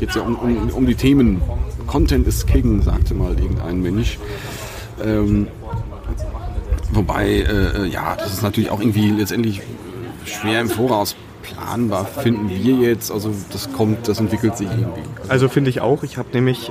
[0.00, 1.42] geht ja um, um, um die Themen.
[1.86, 4.18] Content ist King, sagte mal irgendein Mensch.
[5.04, 5.46] Ähm,
[6.92, 9.60] wobei, äh, ja, das ist natürlich auch irgendwie letztendlich
[10.24, 13.10] schwer im Voraus planbar finden wir jetzt.
[13.10, 15.02] Also das kommt, das entwickelt sich irgendwie.
[15.28, 16.02] Also finde ich auch.
[16.02, 16.70] Ich habe nämlich,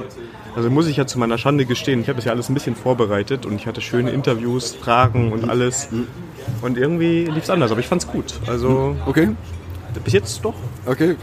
[0.56, 2.76] also muss ich ja zu meiner Schande gestehen, ich habe das ja alles ein bisschen
[2.76, 5.90] vorbereitet und ich hatte schöne Interviews, Fragen und alles.
[6.62, 8.40] Und irgendwie lief es anders, aber ich fand es gut.
[8.48, 9.30] Also Okay,
[10.04, 10.56] bis jetzt doch.
[10.86, 11.16] Okay.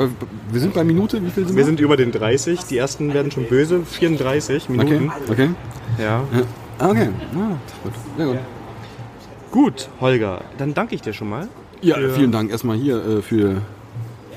[0.50, 1.56] Wir sind bei Minute, wie viel sind wir?
[1.56, 5.12] Wir sind über den 30, die ersten werden schon böse, 34 okay, Minuten.
[5.30, 5.50] okay.
[5.98, 6.04] Ja.
[6.04, 6.42] Ja.
[6.78, 7.92] Ah, Okay, ah, gut.
[8.16, 8.38] Sehr gut.
[9.50, 11.48] Gut, Holger, dann danke ich dir schon mal.
[11.80, 13.62] Ja, vielen Dank erstmal hier äh, für,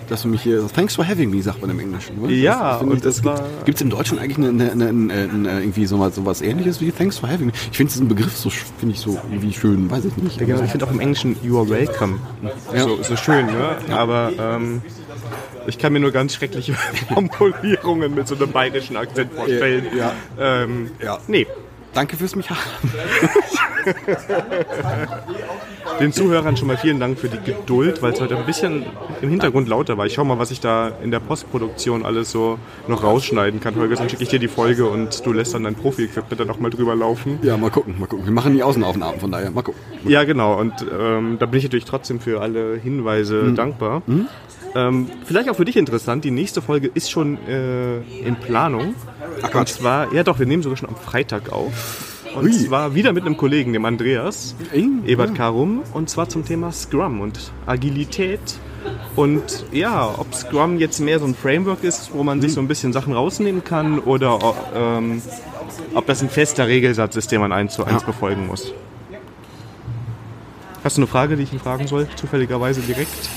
[0.10, 0.68] dass du mich hier.
[0.74, 2.18] Thanks for having me, sagt man im Englischen.
[2.20, 2.32] Oder?
[2.32, 5.99] Ja, finde und das war- Gibt es im Deutschen eigentlich eine, eine, eine, irgendwie so
[5.99, 7.51] was, so was ähnliches wie Thanks for having me?
[7.72, 10.39] Ich finde diesen Begriff so, finde ich so irgendwie schön, weiß ich nicht.
[10.39, 10.64] Ja, genau.
[10.64, 12.20] Ich finde auch im Englischen You are welcome.
[12.74, 12.84] Ja.
[12.84, 13.78] So, so schön, ne?
[13.91, 14.82] Aber ähm,
[15.68, 16.74] ich kann mir nur ganz schreckliche
[17.14, 19.86] Formulierungen mit so einem bayerischen Akzent vorstellen.
[19.97, 20.14] Ja.
[20.39, 21.20] Ähm, Ja.
[21.28, 21.47] Nee,
[22.00, 22.60] Danke fürs mich haben.
[26.00, 28.86] den Zuhörern schon mal vielen Dank für die Geduld, weil es heute ein bisschen
[29.22, 30.06] im Hintergrund lauter war.
[30.06, 33.76] Ich schau mal, was ich da in der Postproduktion alles so noch rausschneiden kann.
[33.76, 36.60] Holger, dann schicke ich dir die Folge und du lässt dann dein Profi-Equipment dann auch
[36.60, 37.38] mal drüber laufen.
[37.41, 38.26] Ja, mal gucken, mal gucken.
[38.26, 39.82] Wir machen die Außenaufnahmen, von daher mal gucken.
[40.06, 40.58] Ja, genau.
[40.58, 44.04] Und ähm, da bin ich natürlich trotzdem für alle Hinweise dankbar.
[44.76, 48.95] Ähm, vielleicht auch für dich interessant, die nächste Folge ist schon äh, in Planung.
[49.42, 52.16] Ach Und zwar, ja doch, wir nehmen sogar schon am Freitag auf.
[52.36, 52.52] Und Ui.
[52.52, 54.56] zwar wieder mit einem Kollegen, dem Andreas,
[55.06, 55.34] Ebert.
[55.36, 58.40] Karum, und zwar zum Thema Scrum und Agilität.
[59.16, 62.68] Und ja, ob Scrum jetzt mehr so ein Framework ist, wo man sich so ein
[62.68, 64.40] bisschen Sachen rausnehmen kann, oder
[64.76, 65.22] ähm,
[65.96, 68.06] ob das ein fester Regelsatz ist, den man eins zu eins Ja.
[68.08, 68.74] befolgen muss.
[70.84, 72.08] Hast du eine Frage, die ich ihn fragen soll?
[72.16, 73.30] Zufälligerweise direkt?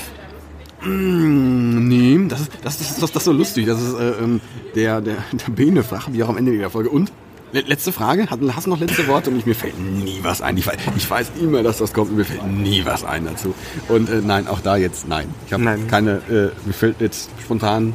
[0.85, 3.65] Nee, das ist, das, ist, das, das ist so lustig.
[3.65, 4.41] Das ist äh, ähm,
[4.75, 6.89] der, der, der Bene fragt, wie auch am Ende der Folge.
[6.89, 7.11] Und?
[7.51, 8.27] Le- Letzte Frage?
[8.29, 9.29] Hast du noch letzte Worte?
[9.29, 10.57] Und ich, mir fällt nie was ein.
[10.57, 13.53] Ich weiß, ich weiß immer, dass das kommt und mir fällt nie was ein dazu.
[13.89, 15.27] Und äh, nein, auch da jetzt nein.
[15.47, 17.93] Ich habe keine, äh, mir fällt jetzt spontan,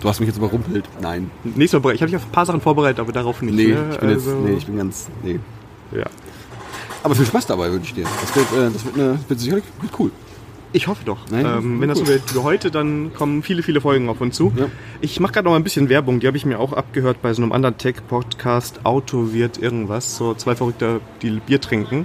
[0.00, 0.84] du hast mich jetzt überrumpelt.
[1.02, 1.30] Nein.
[1.42, 3.54] Nächstes Mal, ich habe dich auf ein paar Sachen vorbereitet, aber darauf nicht.
[3.56, 3.88] Nee, ne?
[3.92, 5.40] ich bin Also, jetzt, nee, ich bin ganz, nee.
[5.92, 6.04] ja.
[7.02, 8.04] Aber viel Spaß dabei wünsche ich dir.
[8.20, 10.10] Das wird, äh, das wird, eine, wird sicherlich wird cool.
[10.76, 11.16] Ich hoffe doch.
[11.30, 14.36] Nein, ähm, wenn das so wird wie heute, dann kommen viele, viele Folgen auf uns
[14.36, 14.52] zu.
[14.54, 14.66] Ja.
[15.00, 16.20] Ich mache gerade noch mal ein bisschen Werbung.
[16.20, 18.84] Die habe ich mir auch abgehört bei so einem anderen Tech-Podcast.
[18.84, 20.18] Auto wird irgendwas.
[20.18, 22.04] So zwei Verrückte, die Bier trinken.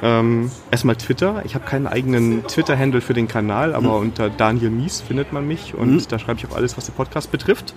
[0.00, 1.42] Ähm, erstmal Twitter.
[1.44, 5.74] Ich habe keinen eigenen Twitter-Handle für den Kanal, aber unter Daniel Mies findet man mich.
[5.74, 7.74] Und da schreibe ich auch alles, was den Podcast betrifft.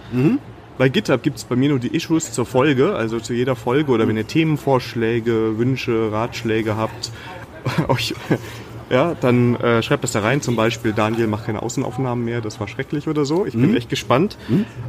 [0.78, 3.92] Bei GitHub gibt es bei mir nur die Issues zur Folge, also zu jeder Folge.
[3.92, 7.12] Oder wenn ihr Themenvorschläge, Wünsche, Ratschläge habt,
[7.88, 8.14] euch,
[8.90, 10.42] ja, dann äh, schreibt das da rein.
[10.42, 13.46] Zum Beispiel, Daniel macht keine Außenaufnahmen mehr, das war schrecklich oder so.
[13.46, 14.38] Ich bin echt gespannt.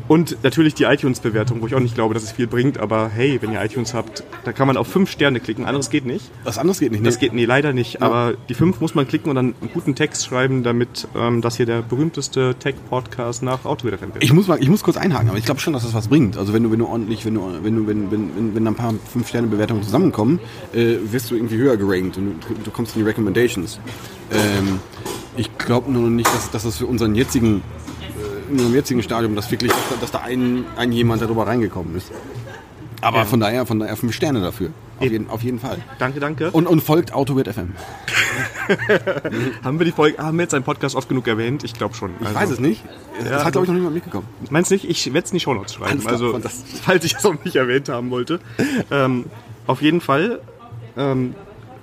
[0.06, 2.78] Und natürlich die iTunes-Bewertung, wo ich auch nicht glaube, dass es viel bringt.
[2.78, 5.64] Aber hey, wenn ihr iTunes habt, da kann man auf fünf Sterne klicken.
[5.64, 6.30] Anderes geht nicht.
[6.44, 7.04] Was anderes geht nicht.
[7.04, 7.20] Das nee.
[7.20, 8.02] geht nee, leider nicht.
[8.02, 11.56] Aber die fünf muss man klicken und dann einen guten Text schreiben, damit ähm, das
[11.56, 14.24] hier der berühmteste Tech-Podcast nach Autowiederfan wird.
[14.24, 16.36] Ich muss mal, ich muss kurz einhaken, aber ich glaube schon, dass das was bringt.
[16.36, 18.74] Also wenn du, wenn du ordentlich, wenn du, wenn du, wenn, wenn, wenn, wenn ein
[18.74, 20.40] paar fünf Sterne Bewertungen zusammenkommen,
[20.72, 23.80] äh, wirst du irgendwie höher gerankt und du, du kommst in die Recommendations.
[24.32, 24.80] Ähm,
[25.36, 27.62] ich glaube nur noch nicht, dass, dass das für unseren jetzigen,
[28.00, 31.46] äh, in unserem jetzigen Stadium, dass wirklich, dass, da- dass da ein, ein jemand darüber
[31.46, 32.10] reingekommen ist.
[33.00, 34.70] Aber von daher, von daher fünf Sterne dafür.
[34.98, 35.78] Auf jeden, auf jeden Fall.
[36.00, 36.50] Danke, danke.
[36.50, 37.74] Und, und folgt AutoWert FM.
[39.64, 41.62] haben wir die Folge, haben wir jetzt einen Podcast oft genug erwähnt?
[41.62, 42.10] Ich glaube schon.
[42.18, 42.82] Also, Ich weiß es nicht.
[43.20, 44.26] Das Ja, hat, glaube ich, noch niemand mitgekommen.
[44.50, 44.84] Meinst nicht?
[44.88, 45.90] Ich werde es in die Shownotes schreiben.
[45.92, 46.40] Alles klar, also,
[46.82, 48.40] falls ich es auch nicht erwähnt haben wollte.
[48.90, 49.26] ähm,
[49.68, 50.40] auf jeden Fall.
[50.96, 51.34] Ähm,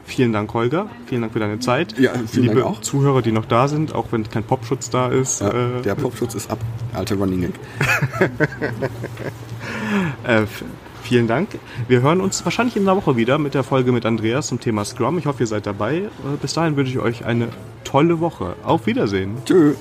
[0.05, 0.87] vielen Dank, Holger.
[1.07, 1.97] Vielen Dank für deine Zeit.
[1.99, 2.81] Ja, vielen Liebe Dank auch.
[2.81, 5.41] Zuhörer, die noch da sind, auch wenn kein Popschutz da ist.
[5.41, 6.59] Ja, äh, der Popschutz ist ab.
[6.93, 7.53] Alter Running Gag.
[10.23, 10.43] Äh,
[11.03, 11.49] vielen Dank.
[11.87, 14.83] Wir hören uns wahrscheinlich in einer Woche wieder mit der Folge mit Andreas zum Thema
[14.83, 15.17] Scrum.
[15.17, 15.97] Ich hoffe, ihr seid dabei.
[15.97, 16.09] Äh,
[16.41, 17.49] bis dahin wünsche ich euch eine
[17.83, 18.55] tolle Woche.
[18.63, 19.37] Auf Wiedersehen.
[19.45, 19.75] Tschö.